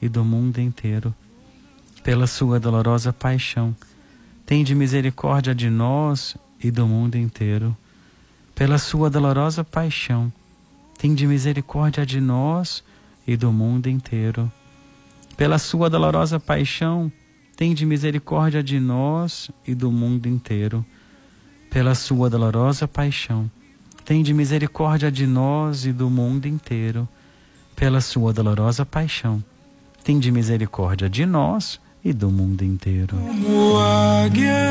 e 0.00 0.08
do 0.08 0.24
mundo 0.24 0.60
inteiro. 0.60 1.14
Pela 2.02 2.26
sua 2.26 2.60
dolorosa 2.60 3.12
paixão, 3.12 3.74
tende 4.44 4.74
misericórdia 4.74 5.54
de 5.54 5.68
nós 5.68 6.36
e 6.62 6.70
do 6.70 6.86
mundo 6.86 7.16
inteiro. 7.16 7.76
Pela 8.54 8.78
sua 8.78 9.10
dolorosa 9.10 9.64
paixão, 9.64 10.32
tende 10.96 11.26
misericórdia 11.26 12.06
de 12.06 12.20
nós 12.20 12.82
e 13.26 13.36
do 13.36 13.52
mundo 13.52 13.88
inteiro. 13.88 14.50
Pela 15.36 15.58
sua 15.58 15.90
dolorosa 15.90 16.40
paixão, 16.40 17.12
tende 17.56 17.84
misericórdia 17.84 18.62
de 18.62 18.78
nós 18.78 19.50
e 19.66 19.74
do 19.74 19.90
mundo 19.90 20.26
inteiro. 20.26 20.84
Pela 21.68 21.94
sua 21.94 22.30
dolorosa 22.30 22.86
paixão, 22.86 23.50
tende 24.04 24.32
misericórdia 24.32 25.10
de 25.10 25.26
nós 25.26 25.84
e 25.84 25.92
do 25.92 26.08
mundo 26.08 26.46
inteiro. 26.46 27.08
Pela 27.74 28.00
sua 28.00 28.32
dolorosa 28.32 28.86
paixão, 28.86 29.44
tende 30.06 30.30
misericórdia 30.30 31.10
de 31.10 31.26
nós 31.26 31.80
e 32.04 32.12
do 32.12 32.30
mundo 32.30 32.62
inteiro. 32.62 33.16
Como 33.16 33.76
águias, 33.76 34.65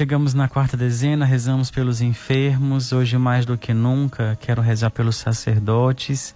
chegamos 0.00 0.32
na 0.32 0.48
quarta 0.48 0.78
dezena, 0.78 1.26
rezamos 1.26 1.70
pelos 1.70 2.00
enfermos. 2.00 2.90
Hoje, 2.90 3.18
mais 3.18 3.44
do 3.44 3.58
que 3.58 3.74
nunca, 3.74 4.34
quero 4.40 4.62
rezar 4.62 4.88
pelos 4.88 5.16
sacerdotes. 5.16 6.34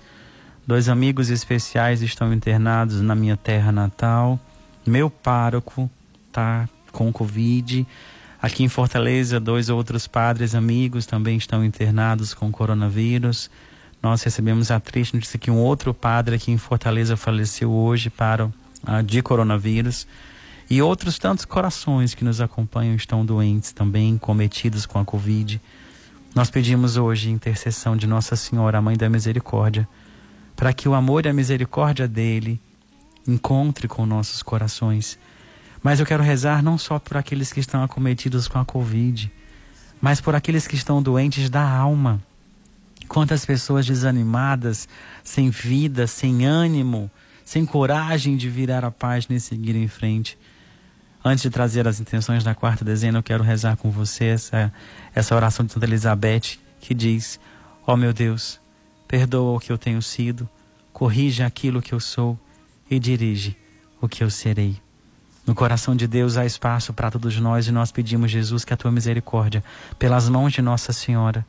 Dois 0.67 0.87
amigos 0.87 1.31
especiais 1.31 2.03
estão 2.03 2.31
internados 2.35 3.01
na 3.01 3.15
minha 3.15 3.39
terra 3.39 3.73
natal. 3.73 4.39
Meu 4.87 5.09
pároco 5.09 5.91
está 6.29 6.69
com 6.93 7.11
Covid. 7.11 7.87
Aqui 8.43 8.63
em 8.63 8.69
Fortaleza, 8.69 9.41
dois 9.41 9.71
outros 9.71 10.07
padres 10.07 10.55
amigos 10.55 11.07
também 11.07 11.39
estão 11.39 11.65
internados 11.65 12.35
com 12.35 12.53
coronavírus. 12.53 13.51
Nós 14.03 14.23
recebemos 14.23 14.71
a 14.71 14.79
triste 14.79 15.15
notícia 15.15 15.39
que 15.39 15.51
um 15.51 15.57
outro 15.57 15.95
padre 15.95 16.37
aqui 16.37 16.53
em 16.53 16.59
Fortaleza 16.59 17.17
faleceu 17.17 17.73
hoje 17.73 18.11
para, 18.11 18.45
uh, 18.45 19.03
de 19.03 19.23
coronavírus. 19.23 20.07
E 20.69 20.81
outros 20.81 21.19
tantos 21.19 21.45
corações 21.45 22.15
que 22.15 22.25
nos 22.25 22.41
acompanham 22.41 22.95
estão 22.95 23.25
doentes 23.25 23.73
também, 23.73 24.17
cometidos 24.17 24.87
com 24.87 24.99
a 24.99 25.05
Covid. 25.05 25.61
Nós 26.35 26.51
pedimos 26.51 26.97
hoje 26.97 27.31
intercessão 27.31 27.97
de 27.97 28.07
Nossa 28.07 28.35
Senhora, 28.35 28.79
a 28.79 28.83
Mãe 28.83 28.97
da 28.97 29.09
Misericórdia, 29.09 29.87
para 30.57 30.73
que 30.73 30.89
o 30.89 30.95
amor 30.95 31.27
e 31.27 31.29
a 31.29 31.33
misericórdia 31.33 32.09
dele 32.09 32.61
encontre 33.27 33.87
com 33.87 34.07
nossos 34.07 34.43
corações. 34.43 35.19
Mas 35.83 36.01
eu 36.01 36.07
quero 36.07 36.23
rezar 36.23 36.63
não 36.63 36.79
só 36.79 36.99
por 36.99 37.17
aqueles 37.17 37.53
que 37.53 37.61
estão 37.61 37.83
acometidos 37.83 38.49
com 38.49 38.59
a 38.59 38.65
Covid, 38.65 39.31
mas 40.01 40.21
por 40.21 40.35
aqueles 40.35 40.67
que 40.67 40.75
estão 40.75 41.03
doentes 41.03 41.51
da 41.51 41.63
alma. 41.63 42.23
Quantas 43.07 43.45
pessoas 43.45 43.87
desanimadas, 43.87 44.89
sem 45.23 45.51
vida, 45.51 46.07
sem 46.07 46.47
ânimo, 46.47 47.11
sem 47.45 47.67
coragem 47.67 48.37
de 48.37 48.49
virar 48.49 48.85
a 48.85 48.91
página 48.91 49.37
e 49.37 49.41
seguir 49.41 49.77
em 49.77 49.87
frente. 49.87 50.39
Antes 51.27 51.41
de 51.41 51.49
trazer 51.49 51.89
as 51.89 52.01
intenções 52.01 52.45
da 52.45 52.55
quarta 52.55 52.85
dezena, 52.85 53.19
eu 53.19 53.23
quero 53.23 53.43
rezar 53.43 53.79
com 53.79 53.91
você 53.91 54.27
essa, 54.27 54.71
essa 55.15 55.35
oração 55.35 55.65
de 55.65 55.73
Santa 55.73 55.87
Elizabeth 55.87 56.59
que 56.79 56.93
diz: 56.93 57.41
Ó 57.87 57.95
oh, 57.95 57.97
meu 57.97 58.13
Deus, 58.13 58.61
perdoa 59.09 59.57
o 59.57 59.59
que 59.59 59.73
eu 59.73 59.79
tenho 59.79 60.03
sido, 60.03 60.47
corrige 60.93 61.43
aquilo 61.43 61.81
que 61.81 61.95
eu 61.95 62.01
sou 62.01 62.39
e 62.91 62.99
dirige 62.99 63.57
o 64.03 64.07
que 64.07 64.23
eu 64.23 64.29
serei. 64.29 64.77
No 65.47 65.55
coração 65.55 65.97
de 65.97 66.07
Deus 66.07 66.37
há 66.37 66.45
espaço 66.45 66.93
para 66.93 67.11
todos 67.11 67.39
nós 67.41 67.67
e 67.67 67.73
nós 67.73 67.91
pedimos, 67.91 68.31
Jesus, 68.31 68.63
que 68.63 68.75
a 68.75 68.77
tua 68.77 68.93
misericórdia, 68.93 69.65
pelas 69.99 70.29
mãos 70.29 70.53
de 70.53 70.61
Nossa 70.61 70.93
Senhora, 70.93 71.47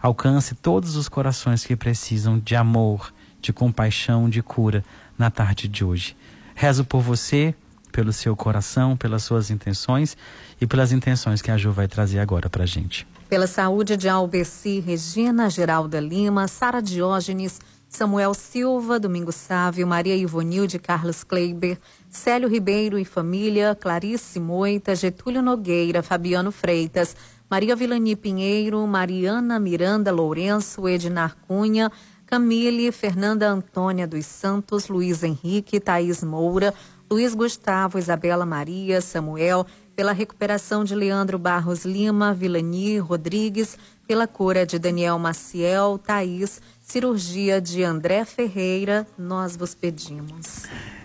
alcance 0.00 0.54
todos 0.54 0.96
os 0.96 1.06
corações 1.06 1.66
que 1.66 1.76
precisam 1.76 2.38
de 2.38 2.56
amor, 2.56 3.12
de 3.42 3.52
compaixão, 3.52 4.28
de 4.28 4.42
cura 4.42 4.82
na 5.18 5.30
tarde 5.30 5.68
de 5.68 5.84
hoje. 5.84 6.16
Rezo 6.54 6.82
por 6.82 7.02
você, 7.02 7.54
pelo 7.98 8.12
seu 8.12 8.36
coração, 8.36 8.96
pelas 8.96 9.24
suas 9.24 9.50
intenções 9.50 10.16
e 10.60 10.68
pelas 10.68 10.92
intenções 10.92 11.42
que 11.42 11.50
a 11.50 11.56
Ju 11.56 11.72
vai 11.72 11.88
trazer 11.88 12.20
agora 12.20 12.48
para 12.48 12.62
a 12.62 12.66
gente. 12.66 13.04
Pela 13.28 13.48
saúde 13.48 13.96
de 13.96 14.08
Albeci, 14.08 14.78
Regina 14.78 15.50
Geralda 15.50 15.98
Lima, 15.98 16.46
Sara 16.46 16.80
Diógenes, 16.80 17.60
Samuel 17.88 18.34
Silva, 18.34 19.00
Domingo 19.00 19.32
Sávio, 19.32 19.84
Maria 19.84 20.14
Ivonilde 20.14 20.78
Carlos 20.78 21.24
Kleiber, 21.24 21.76
Célio 22.08 22.48
Ribeiro 22.48 23.00
e 23.00 23.04
família, 23.04 23.74
Clarice 23.74 24.38
Moita, 24.38 24.94
Getúlio 24.94 25.42
Nogueira, 25.42 26.00
Fabiano 26.00 26.52
Freitas, 26.52 27.16
Maria 27.50 27.74
Vilani 27.74 28.14
Pinheiro, 28.14 28.86
Mariana 28.86 29.58
Miranda 29.58 30.12
Lourenço, 30.12 30.88
Ednar 30.88 31.36
Cunha, 31.48 31.90
Camille, 32.26 32.92
Fernanda 32.92 33.48
Antônia 33.48 34.06
dos 34.06 34.26
Santos, 34.26 34.86
Luiz 34.86 35.24
Henrique, 35.24 35.80
Thaís 35.80 36.22
Moura, 36.22 36.72
Luiz 37.10 37.34
Gustavo, 37.34 37.98
Isabela 37.98 38.44
Maria, 38.44 39.00
Samuel, 39.00 39.66
pela 39.96 40.12
recuperação 40.12 40.84
de 40.84 40.94
Leandro 40.94 41.38
Barros 41.38 41.84
Lima, 41.84 42.34
Vilani 42.34 42.98
Rodrigues, 42.98 43.78
pela 44.06 44.26
cura 44.26 44.66
de 44.66 44.78
Daniel 44.78 45.18
Maciel, 45.18 45.98
Thaís, 45.98 46.60
cirurgia 46.82 47.60
de 47.60 47.82
André 47.82 48.24
Ferreira, 48.24 49.06
nós 49.18 49.56
vos 49.56 49.74
pedimos. 49.74 50.64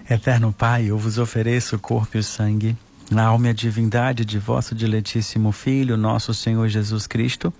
Eterno 0.09 0.51
Pai, 0.51 0.85
eu 0.85 0.97
vos 0.97 1.17
ofereço 1.17 1.77
o 1.77 1.79
corpo 1.79 2.17
e 2.17 2.19
o 2.19 2.23
sangue, 2.23 2.77
a 3.15 3.21
alma 3.21 3.47
e 3.47 3.49
a 3.49 3.53
divindade 3.53 4.25
de 4.25 4.37
vosso 4.37 4.75
diletíssimo 4.75 5.51
Filho, 5.53 5.95
nosso 5.95 6.33
Senhor 6.33 6.67
Jesus 6.67 7.07
Cristo, 7.07 7.53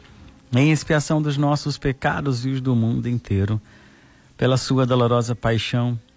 em 0.54 0.72
expiação 0.72 1.22
dos 1.22 1.38
nossos 1.38 1.78
pecados 1.78 2.46
e 2.46 2.50
os 2.50 2.62
do 2.62 2.76
mundo 2.76 3.08
inteiro. 3.08 3.60
Pela 4.38 4.58
sua 4.58 4.86
dolorosa 4.86 5.34
paixão, 5.34 5.98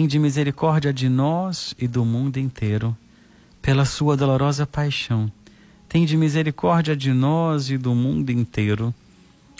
de 0.00 0.18
misericórdia 0.18 0.92
de 0.92 1.08
nós 1.08 1.74
e 1.78 1.86
do 1.86 2.04
mundo 2.04 2.38
inteiro. 2.38 2.96
Pela 3.60 3.84
sua 3.84 4.16
dolorosa 4.16 4.66
paixão, 4.66 5.30
de 5.92 6.16
misericórdia 6.16 6.96
de 6.96 7.12
nós 7.12 7.68
e 7.68 7.76
do 7.76 7.94
mundo 7.94 8.30
inteiro. 8.30 8.94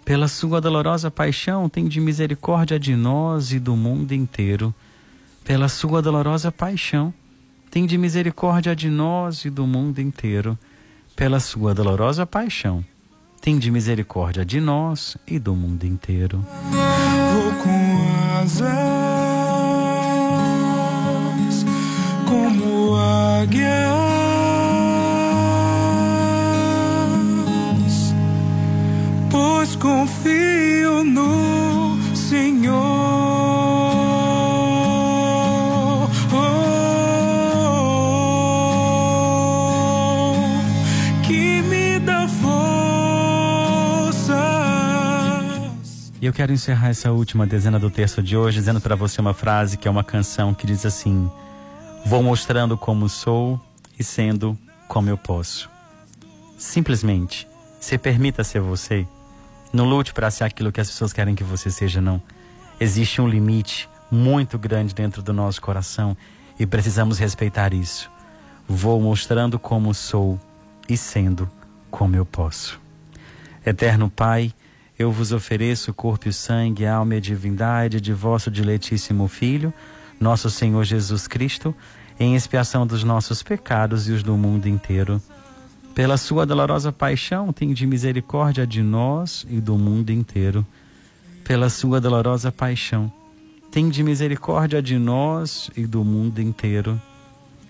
Pela 0.04 0.26
sua 0.26 0.60
dolorosa 0.60 1.10
paixão, 1.10 1.70
de 1.88 2.00
misericórdia 2.00 2.80
de 2.80 2.96
nós 2.96 3.52
e 3.52 3.58
do 3.60 3.76
mundo 3.76 4.12
inteiro. 4.12 4.74
Pela 5.44 5.68
sua 5.68 6.00
dolorosa 6.00 6.50
paixão, 6.50 7.12
de 7.70 7.98
misericórdia 7.98 8.74
de 8.74 8.88
nós 8.88 9.44
e 9.44 9.50
do 9.50 9.66
mundo 9.66 10.00
inteiro. 10.00 10.58
Pela 11.14 11.38
sua 11.40 11.74
dolorosa 11.74 12.26
paixão, 12.26 12.82
de 13.44 13.70
misericórdia 13.70 14.44
de 14.44 14.60
nós 14.60 15.16
e 15.26 15.38
do 15.38 15.54
mundo 15.54 15.84
inteiro. 15.84 16.44
Vou 16.70 17.52
com 17.62 18.38
asas 18.40 19.41
águias, 22.94 23.72
pois 29.30 29.76
confio 29.76 31.04
no 31.04 31.98
Senhor. 32.14 33.12
E 46.22 46.26
eu 46.26 46.32
quero 46.32 46.52
encerrar 46.52 46.90
essa 46.90 47.10
última 47.10 47.44
dezena 47.44 47.80
do 47.80 47.90
texto 47.90 48.22
de 48.22 48.36
hoje 48.36 48.58
dizendo 48.58 48.80
para 48.80 48.94
você 48.94 49.20
uma 49.20 49.34
frase 49.34 49.76
que 49.76 49.88
é 49.88 49.90
uma 49.90 50.04
canção 50.04 50.54
que 50.54 50.64
diz 50.64 50.86
assim: 50.86 51.28
Vou 52.04 52.20
mostrando 52.22 52.76
como 52.76 53.08
sou 53.08 53.60
e 53.98 54.02
sendo 54.02 54.58
como 54.88 55.08
eu 55.08 55.16
posso. 55.16 55.70
Simplesmente, 56.58 57.46
se 57.80 57.96
permita 57.96 58.42
ser 58.42 58.60
você. 58.60 59.06
Não 59.72 59.88
lute 59.88 60.12
para 60.12 60.30
ser 60.30 60.44
aquilo 60.44 60.72
que 60.72 60.80
as 60.80 60.88
pessoas 60.88 61.12
querem 61.12 61.34
que 61.34 61.44
você 61.44 61.70
seja, 61.70 62.00
não. 62.00 62.20
Existe 62.80 63.20
um 63.20 63.28
limite 63.28 63.88
muito 64.10 64.58
grande 64.58 64.94
dentro 64.94 65.22
do 65.22 65.32
nosso 65.32 65.62
coração 65.62 66.16
e 66.58 66.66
precisamos 66.66 67.18
respeitar 67.18 67.72
isso. 67.72 68.10
Vou 68.68 69.00
mostrando 69.00 69.58
como 69.58 69.94
sou 69.94 70.38
e 70.88 70.96
sendo 70.96 71.48
como 71.90 72.16
eu 72.16 72.26
posso. 72.26 72.80
Eterno 73.64 74.10
Pai, 74.10 74.52
eu 74.98 75.12
vos 75.12 75.30
ofereço 75.32 75.92
o 75.92 75.94
corpo 75.94 76.26
e 76.26 76.30
o 76.30 76.32
sangue, 76.32 76.84
alma 76.84 77.14
e 77.14 77.20
divindade 77.20 78.00
de 78.00 78.12
vosso 78.12 78.50
diletíssimo 78.50 79.28
Filho 79.28 79.72
nosso 80.22 80.48
Senhor 80.48 80.84
Jesus 80.84 81.26
Cristo, 81.26 81.74
em 82.18 82.34
expiação 82.36 82.86
dos 82.86 83.02
nossos 83.02 83.42
pecados 83.42 84.08
e 84.08 84.12
os 84.12 84.22
do 84.22 84.36
mundo 84.36 84.68
inteiro. 84.68 85.20
Pela 85.94 86.16
sua 86.16 86.46
dolorosa 86.46 86.90
paixão, 86.90 87.52
tem 87.52 87.74
de 87.74 87.86
misericórdia 87.86 88.66
de 88.66 88.82
nós 88.82 89.44
e 89.50 89.60
do 89.60 89.76
mundo 89.76 90.10
inteiro. 90.10 90.64
Pela 91.44 91.68
sua 91.68 92.00
dolorosa 92.00 92.50
paixão, 92.50 93.12
tem 93.70 93.90
de 93.90 94.02
misericórdia 94.02 94.80
de 94.80 94.98
nós 94.98 95.70
e 95.76 95.86
do 95.86 96.04
mundo 96.04 96.40
inteiro. 96.40 97.00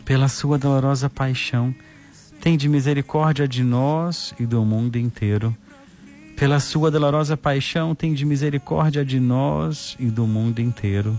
Pela 0.04 0.28
sua 0.28 0.58
dolorosa 0.58 1.08
paixão, 1.08 1.74
tem 2.40 2.56
de 2.56 2.68
misericórdia 2.68 3.48
de 3.48 3.64
nós 3.64 4.34
e 4.38 4.44
do 4.44 4.64
mundo 4.64 4.96
inteiro. 4.96 5.56
Pela 6.36 6.60
sua 6.60 6.90
dolorosa 6.90 7.36
paixão, 7.36 7.94
tem 7.94 8.12
de 8.12 8.24
misericórdia 8.24 9.04
de 9.04 9.18
nós 9.18 9.96
e 9.98 10.06
do 10.06 10.26
mundo 10.26 10.60
inteiro 10.60 11.18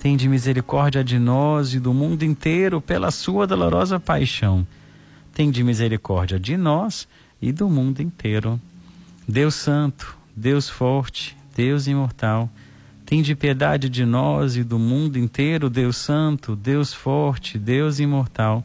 Tende 0.00 0.26
misericórdia 0.30 1.04
de 1.04 1.18
nós 1.18 1.74
e 1.74 1.78
do 1.78 1.92
mundo 1.92 2.24
inteiro 2.24 2.80
pela 2.80 3.10
sua 3.10 3.46
dolorosa 3.46 4.00
paixão. 4.00 4.66
Tende 5.34 5.62
misericórdia 5.62 6.40
de 6.40 6.56
nós 6.56 7.06
e 7.40 7.52
do 7.52 7.68
mundo 7.68 8.00
inteiro. 8.00 8.58
Deus 9.28 9.54
Santo, 9.54 10.16
Deus 10.34 10.70
Forte, 10.70 11.36
Deus 11.54 11.86
Imortal, 11.86 12.48
tende 13.04 13.34
piedade 13.34 13.90
de 13.90 14.06
nós 14.06 14.56
e 14.56 14.64
do 14.64 14.78
mundo 14.78 15.18
inteiro, 15.18 15.68
Deus 15.68 15.98
Santo, 15.98 16.56
Deus 16.56 16.94
Forte, 16.94 17.58
Deus 17.58 18.00
Imortal. 18.00 18.64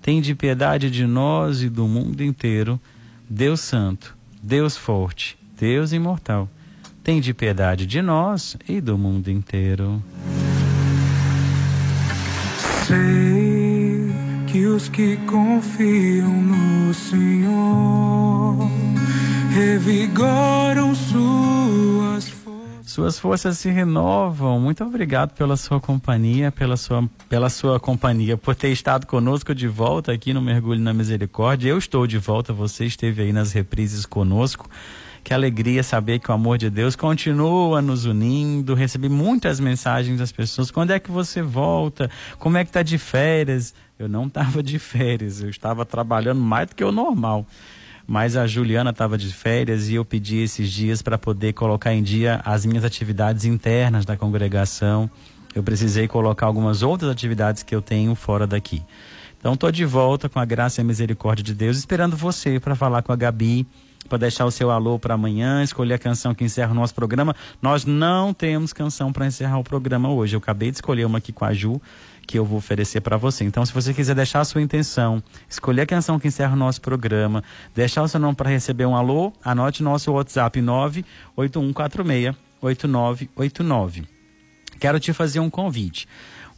Tende 0.00 0.32
piedade 0.32 0.92
de 0.92 1.08
nós 1.08 1.60
e 1.60 1.68
do 1.68 1.88
mundo 1.88 2.22
inteiro, 2.22 2.80
Deus 3.28 3.62
Santo, 3.62 4.16
Deus 4.40 4.76
Forte, 4.76 5.36
Deus 5.58 5.92
Imortal. 5.92 6.48
Tende 7.02 7.34
piedade 7.34 7.84
de 7.84 8.00
nós 8.00 8.56
e 8.68 8.80
do 8.80 8.96
mundo 8.96 9.28
inteiro. 9.28 10.00
Sei 12.88 14.10
que 14.46 14.64
os 14.64 14.88
que 14.88 15.18
confiam 15.26 16.30
no 16.30 16.94
Senhor, 16.94 18.56
revigoram 19.50 20.94
suas 20.94 22.30
forças. 22.30 22.90
Suas 22.90 23.18
forças 23.18 23.58
se 23.58 23.68
renovam. 23.68 24.58
Muito 24.58 24.82
obrigado 24.82 25.34
pela 25.34 25.54
sua 25.58 25.78
companhia, 25.78 26.50
pela 26.50 26.78
sua, 26.78 27.06
pela 27.28 27.50
sua 27.50 27.78
companhia, 27.78 28.38
por 28.38 28.54
ter 28.54 28.70
estado 28.70 29.06
conosco 29.06 29.54
de 29.54 29.68
volta 29.68 30.10
aqui 30.10 30.32
no 30.32 30.40
Mergulho 30.40 30.80
na 30.80 30.94
Misericórdia. 30.94 31.68
Eu 31.68 31.76
estou 31.76 32.06
de 32.06 32.16
volta, 32.16 32.54
você 32.54 32.86
esteve 32.86 33.20
aí 33.20 33.34
nas 33.34 33.52
reprises 33.52 34.06
conosco. 34.06 34.66
Que 35.28 35.34
alegria 35.34 35.82
saber 35.82 36.20
que 36.20 36.30
o 36.30 36.32
amor 36.32 36.56
de 36.56 36.70
Deus 36.70 36.96
continua 36.96 37.82
nos 37.82 38.06
unindo. 38.06 38.72
Recebi 38.72 39.10
muitas 39.10 39.60
mensagens 39.60 40.18
das 40.18 40.32
pessoas. 40.32 40.70
Quando 40.70 40.90
é 40.90 40.98
que 40.98 41.10
você 41.10 41.42
volta? 41.42 42.10
Como 42.38 42.56
é 42.56 42.64
que 42.64 42.72
tá 42.72 42.82
de 42.82 42.96
férias? 42.96 43.74
Eu 43.98 44.08
não 44.08 44.26
estava 44.26 44.62
de 44.62 44.78
férias, 44.78 45.42
eu 45.42 45.50
estava 45.50 45.84
trabalhando 45.84 46.40
mais 46.40 46.68
do 46.68 46.74
que 46.74 46.82
o 46.82 46.90
normal. 46.90 47.44
Mas 48.06 48.38
a 48.38 48.46
Juliana 48.46 48.88
estava 48.88 49.18
de 49.18 49.30
férias 49.30 49.90
e 49.90 49.96
eu 49.96 50.04
pedi 50.06 50.38
esses 50.38 50.72
dias 50.72 51.02
para 51.02 51.18
poder 51.18 51.52
colocar 51.52 51.92
em 51.92 52.02
dia 52.02 52.40
as 52.42 52.64
minhas 52.64 52.82
atividades 52.82 53.44
internas 53.44 54.06
da 54.06 54.16
congregação. 54.16 55.10
Eu 55.54 55.62
precisei 55.62 56.08
colocar 56.08 56.46
algumas 56.46 56.82
outras 56.82 57.10
atividades 57.10 57.62
que 57.62 57.74
eu 57.74 57.82
tenho 57.82 58.14
fora 58.14 58.46
daqui. 58.46 58.82
Então 59.38 59.52
estou 59.52 59.70
de 59.70 59.84
volta 59.84 60.26
com 60.26 60.40
a 60.40 60.46
graça 60.46 60.80
e 60.80 60.82
a 60.82 60.84
misericórdia 60.84 61.44
de 61.44 61.52
Deus, 61.52 61.76
esperando 61.76 62.16
você 62.16 62.58
para 62.58 62.74
falar 62.74 63.02
com 63.02 63.12
a 63.12 63.16
Gabi 63.16 63.66
para 64.08 64.18
deixar 64.18 64.44
o 64.44 64.50
seu 64.50 64.70
alô 64.70 64.98
para 64.98 65.14
amanhã, 65.14 65.62
escolher 65.62 65.94
a 65.94 65.98
canção 65.98 66.34
que 66.34 66.44
encerra 66.44 66.72
o 66.72 66.74
nosso 66.74 66.94
programa. 66.94 67.34
Nós 67.60 67.84
não 67.84 68.32
temos 68.32 68.72
canção 68.72 69.12
para 69.12 69.26
encerrar 69.26 69.58
o 69.58 69.64
programa 69.64 70.10
hoje. 70.10 70.34
Eu 70.34 70.38
acabei 70.38 70.70
de 70.70 70.76
escolher 70.76 71.04
uma 71.04 71.18
aqui 71.18 71.32
com 71.32 71.44
a 71.44 71.52
Ju, 71.52 71.80
que 72.26 72.38
eu 72.38 72.44
vou 72.44 72.58
oferecer 72.58 73.00
para 73.00 73.16
você. 73.16 73.44
Então, 73.44 73.64
se 73.64 73.72
você 73.72 73.94
quiser 73.94 74.14
deixar 74.14 74.40
a 74.40 74.44
sua 74.44 74.62
intenção, 74.62 75.22
escolher 75.48 75.82
a 75.82 75.86
canção 75.86 76.18
que 76.18 76.28
encerra 76.28 76.54
o 76.54 76.58
nosso 76.58 76.80
programa, 76.80 77.42
deixar 77.74 78.02
o 78.02 78.08
seu 78.08 78.20
nome 78.20 78.36
para 78.36 78.50
receber 78.50 78.86
um 78.86 78.94
alô, 78.94 79.32
anote 79.42 79.82
nosso 79.82 80.12
WhatsApp 80.12 80.60
98146 80.60 82.36
8989. 82.60 84.04
Quero 84.80 85.00
te 85.00 85.12
fazer 85.12 85.40
um 85.40 85.50
convite. 85.50 86.08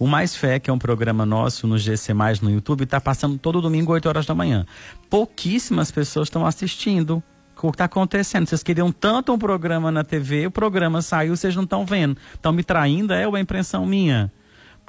O 0.01 0.07
Mais 0.07 0.35
Fé, 0.35 0.59
que 0.59 0.71
é 0.71 0.73
um 0.73 0.79
programa 0.79 1.27
nosso 1.27 1.67
no 1.67 1.77
GC 1.77 2.15
Mais 2.15 2.41
no 2.41 2.51
YouTube, 2.51 2.85
está 2.85 2.99
passando 2.99 3.37
todo 3.37 3.61
domingo, 3.61 3.93
8 3.93 4.09
horas 4.09 4.25
da 4.25 4.35
manhã. 4.35 4.65
Pouquíssimas 5.11 5.91
pessoas 5.91 6.29
estão 6.29 6.47
assistindo 6.47 7.23
o 7.69 7.71
que 7.71 7.75
está 7.75 7.85
acontecendo. 7.85 8.47
Vocês 8.49 8.63
queriam 8.63 8.91
tanto 8.91 9.31
um 9.31 9.39
programa 9.39 9.93
na 9.93 10.03
TV, 10.03 10.47
o 10.47 10.51
programa 10.51 11.03
saiu, 11.03 11.37
vocês 11.37 11.55
não 11.55 11.65
estão 11.65 11.85
vendo. 11.85 12.17
Estão 12.33 12.51
me 12.51 12.65
traindo, 12.65 13.13
é 13.13 13.27
é 13.27 13.41
impressão 13.41 13.85
minha? 13.85 14.33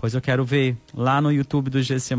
Pois 0.02 0.16
eu 0.16 0.20
quero 0.20 0.44
ver 0.44 0.76
lá 0.96 1.22
no 1.22 1.32
YouTube 1.32 1.70
do 1.70 1.80
GC 1.80 2.16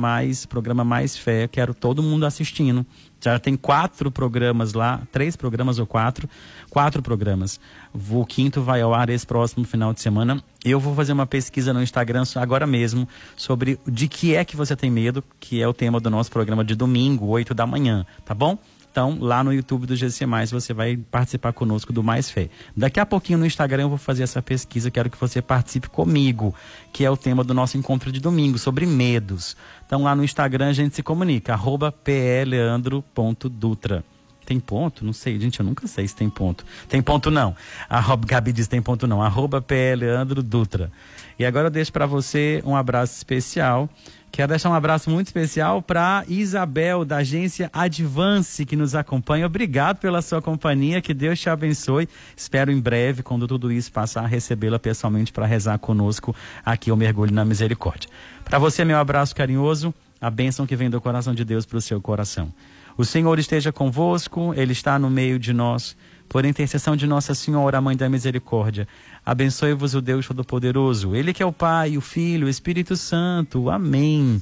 programa 0.48 0.84
Mais 0.84 1.16
Fé, 1.16 1.48
quero 1.48 1.74
todo 1.74 2.00
mundo 2.00 2.24
assistindo. 2.24 2.86
Já 3.20 3.40
tem 3.40 3.56
quatro 3.56 4.08
programas 4.08 4.72
lá, 4.72 5.02
três 5.10 5.34
programas 5.34 5.80
ou 5.80 5.86
quatro, 5.86 6.30
quatro 6.70 7.02
programas. 7.02 7.58
O 7.92 8.24
quinto 8.24 8.62
vai 8.62 8.80
ao 8.80 8.94
ar 8.94 9.10
esse 9.10 9.26
próximo 9.26 9.64
final 9.64 9.92
de 9.92 10.00
semana. 10.00 10.40
Eu 10.64 10.78
vou 10.78 10.94
fazer 10.94 11.12
uma 11.12 11.26
pesquisa 11.26 11.72
no 11.72 11.82
Instagram 11.82 12.22
agora 12.36 12.68
mesmo 12.68 13.08
sobre 13.36 13.80
de 13.84 14.06
que 14.06 14.36
é 14.36 14.44
que 14.44 14.56
você 14.56 14.76
tem 14.76 14.88
medo, 14.88 15.24
que 15.40 15.60
é 15.60 15.66
o 15.66 15.74
tema 15.74 15.98
do 15.98 16.08
nosso 16.08 16.30
programa 16.30 16.64
de 16.64 16.76
domingo, 16.76 17.26
8 17.26 17.52
da 17.52 17.66
manhã, 17.66 18.06
tá 18.24 18.32
bom? 18.32 18.56
Então, 18.92 19.16
lá 19.18 19.42
no 19.42 19.52
YouTube 19.54 19.86
do 19.86 19.96
GC 19.96 20.26
Mais, 20.26 20.50
você 20.50 20.74
vai 20.74 20.98
participar 20.98 21.54
conosco 21.54 21.94
do 21.94 22.02
Mais 22.02 22.30
Fé. 22.30 22.50
Daqui 22.76 23.00
a 23.00 23.06
pouquinho 23.06 23.38
no 23.38 23.46
Instagram 23.46 23.84
eu 23.84 23.88
vou 23.88 23.96
fazer 23.96 24.22
essa 24.22 24.42
pesquisa, 24.42 24.90
quero 24.90 25.08
que 25.08 25.18
você 25.18 25.40
participe 25.40 25.88
comigo, 25.88 26.54
que 26.92 27.02
é 27.02 27.10
o 27.10 27.16
tema 27.16 27.42
do 27.42 27.54
nosso 27.54 27.78
encontro 27.78 28.12
de 28.12 28.20
domingo, 28.20 28.58
sobre 28.58 28.84
medos. 28.84 29.56
Então, 29.86 30.02
lá 30.02 30.14
no 30.14 30.22
Instagram 30.22 30.68
a 30.68 30.74
gente 30.74 30.94
se 30.94 31.02
comunica, 31.02 31.54
arroba 31.54 31.90
pleandro.dutra. 31.90 33.02
Tem 34.44 34.60
ponto? 34.60 35.06
Não 35.06 35.14
sei, 35.14 35.40
gente, 35.40 35.58
eu 35.60 35.64
nunca 35.64 35.86
sei 35.86 36.06
se 36.06 36.14
tem 36.14 36.28
ponto. 36.28 36.66
Tem 36.86 37.00
ponto 37.00 37.30
não. 37.30 37.56
Arroba, 37.88 38.26
Gabi 38.26 38.52
diz 38.52 38.68
tem 38.68 38.82
ponto 38.82 39.06
não. 39.06 39.22
Arroba 39.22 39.62
pleandro.dutra. 39.62 40.92
E 41.38 41.46
agora 41.46 41.68
eu 41.68 41.70
deixo 41.70 41.90
para 41.92 42.04
você 42.04 42.62
um 42.66 42.76
abraço 42.76 43.14
especial 43.16 43.88
Quero 44.32 44.48
deixar 44.48 44.70
um 44.70 44.74
abraço 44.74 45.10
muito 45.10 45.26
especial 45.26 45.82
para 45.82 46.24
Isabel, 46.26 47.04
da 47.04 47.18
agência 47.18 47.68
Advance, 47.70 48.64
que 48.64 48.74
nos 48.74 48.94
acompanha. 48.94 49.44
Obrigado 49.44 49.98
pela 49.98 50.22
sua 50.22 50.40
companhia, 50.40 51.02
que 51.02 51.12
Deus 51.12 51.38
te 51.38 51.50
abençoe. 51.50 52.08
Espero 52.34 52.72
em 52.72 52.80
breve, 52.80 53.22
quando 53.22 53.46
tudo 53.46 53.70
isso 53.70 53.92
passar, 53.92 54.24
recebê-la 54.24 54.78
pessoalmente 54.78 55.30
para 55.30 55.44
rezar 55.44 55.78
conosco 55.78 56.34
aqui 56.64 56.90
ao 56.90 56.96
Mergulho 56.96 57.30
na 57.30 57.44
Misericórdia. 57.44 58.08
Para 58.42 58.58
você, 58.58 58.86
meu 58.86 58.96
abraço 58.96 59.36
carinhoso, 59.36 59.92
a 60.18 60.30
bênção 60.30 60.66
que 60.66 60.76
vem 60.76 60.88
do 60.88 60.98
coração 60.98 61.34
de 61.34 61.44
Deus 61.44 61.66
para 61.66 61.76
o 61.76 61.82
seu 61.82 62.00
coração. 62.00 62.50
O 62.96 63.04
Senhor 63.04 63.38
esteja 63.38 63.70
convosco, 63.70 64.54
Ele 64.56 64.72
está 64.72 64.98
no 64.98 65.10
meio 65.10 65.38
de 65.38 65.52
nós. 65.52 65.94
Por 66.32 66.46
intercessão 66.46 66.96
de 66.96 67.06
Nossa 67.06 67.34
Senhora, 67.34 67.78
Mãe 67.78 67.94
da 67.94 68.08
Misericórdia, 68.08 68.88
Abençoe-vos 69.22 69.94
o 69.94 70.00
Deus 70.00 70.26
Todo-Poderoso, 70.26 71.14
Ele 71.14 71.30
que 71.34 71.42
é 71.42 71.46
o 71.46 71.52
Pai, 71.52 71.98
o 71.98 72.00
Filho, 72.00 72.46
o 72.46 72.48
Espírito 72.48 72.96
Santo. 72.96 73.68
Amém. 73.68 74.40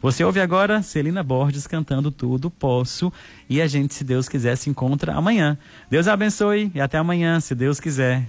Você 0.00 0.22
ouve 0.22 0.38
agora 0.38 0.82
Celina 0.82 1.20
Borges 1.20 1.66
cantando 1.66 2.12
Tudo 2.12 2.48
Posso. 2.48 3.12
E 3.50 3.60
a 3.60 3.66
gente, 3.66 3.92
se 3.92 4.04
Deus 4.04 4.28
quiser, 4.28 4.54
se 4.54 4.70
encontra 4.70 5.14
amanhã. 5.14 5.58
Deus 5.90 6.06
abençoe 6.06 6.70
e 6.76 6.80
até 6.80 6.96
amanhã, 6.96 7.40
se 7.40 7.56
Deus 7.56 7.80
quiser. 7.80 8.24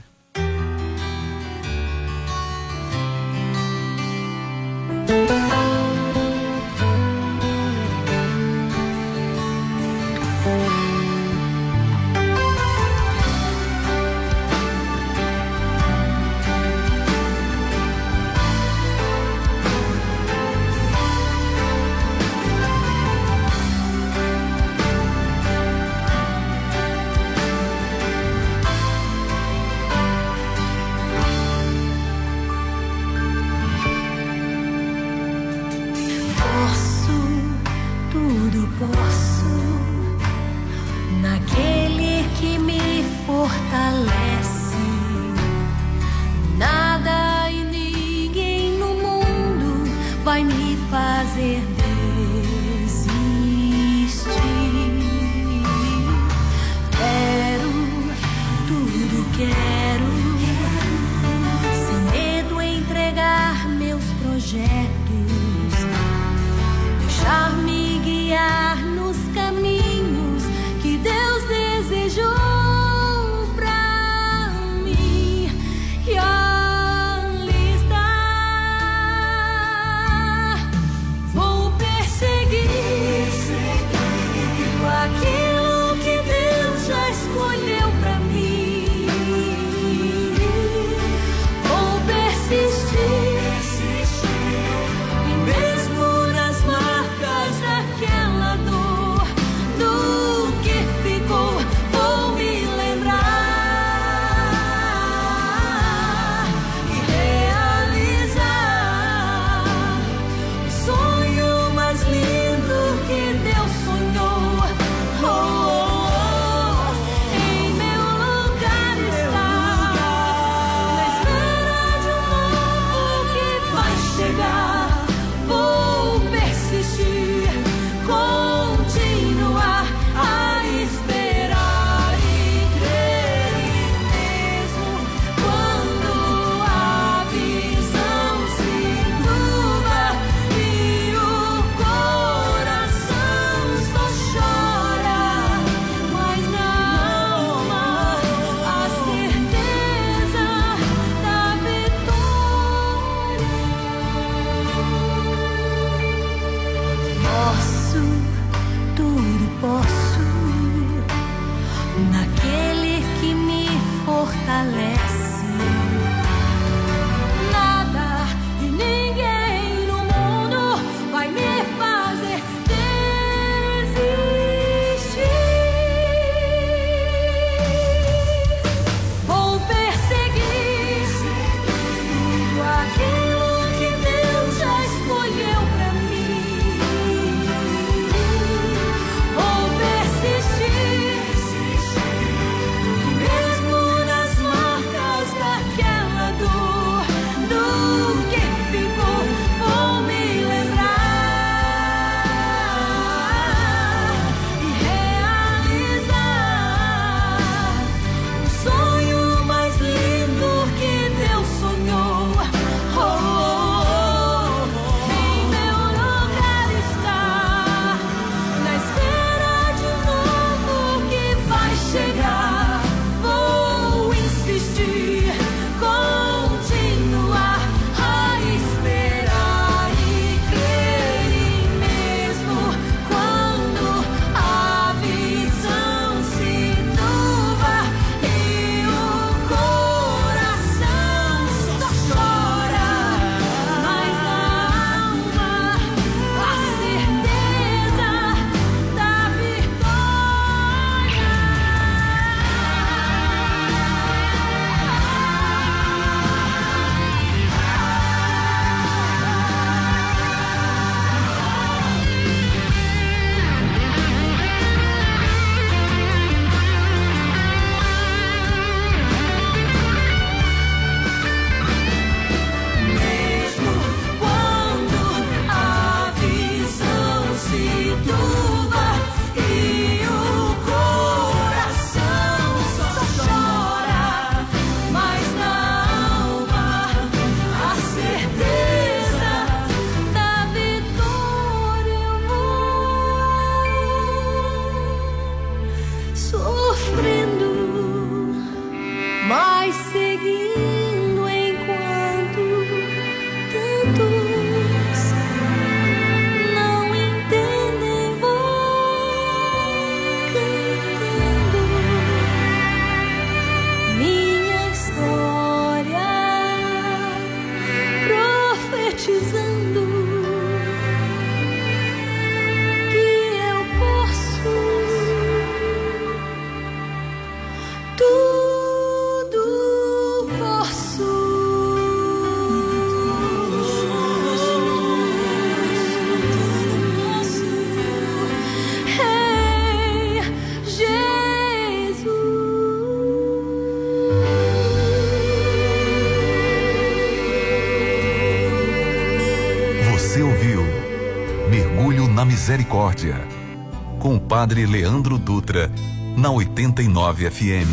Com 353.99 354.15
o 354.15 354.19
Padre 354.19 354.65
Leandro 354.65 355.19
Dutra 355.19 355.69
na 356.17 356.31
89 356.31 357.29
FM. 357.29 357.69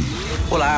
Olá, 0.50 0.68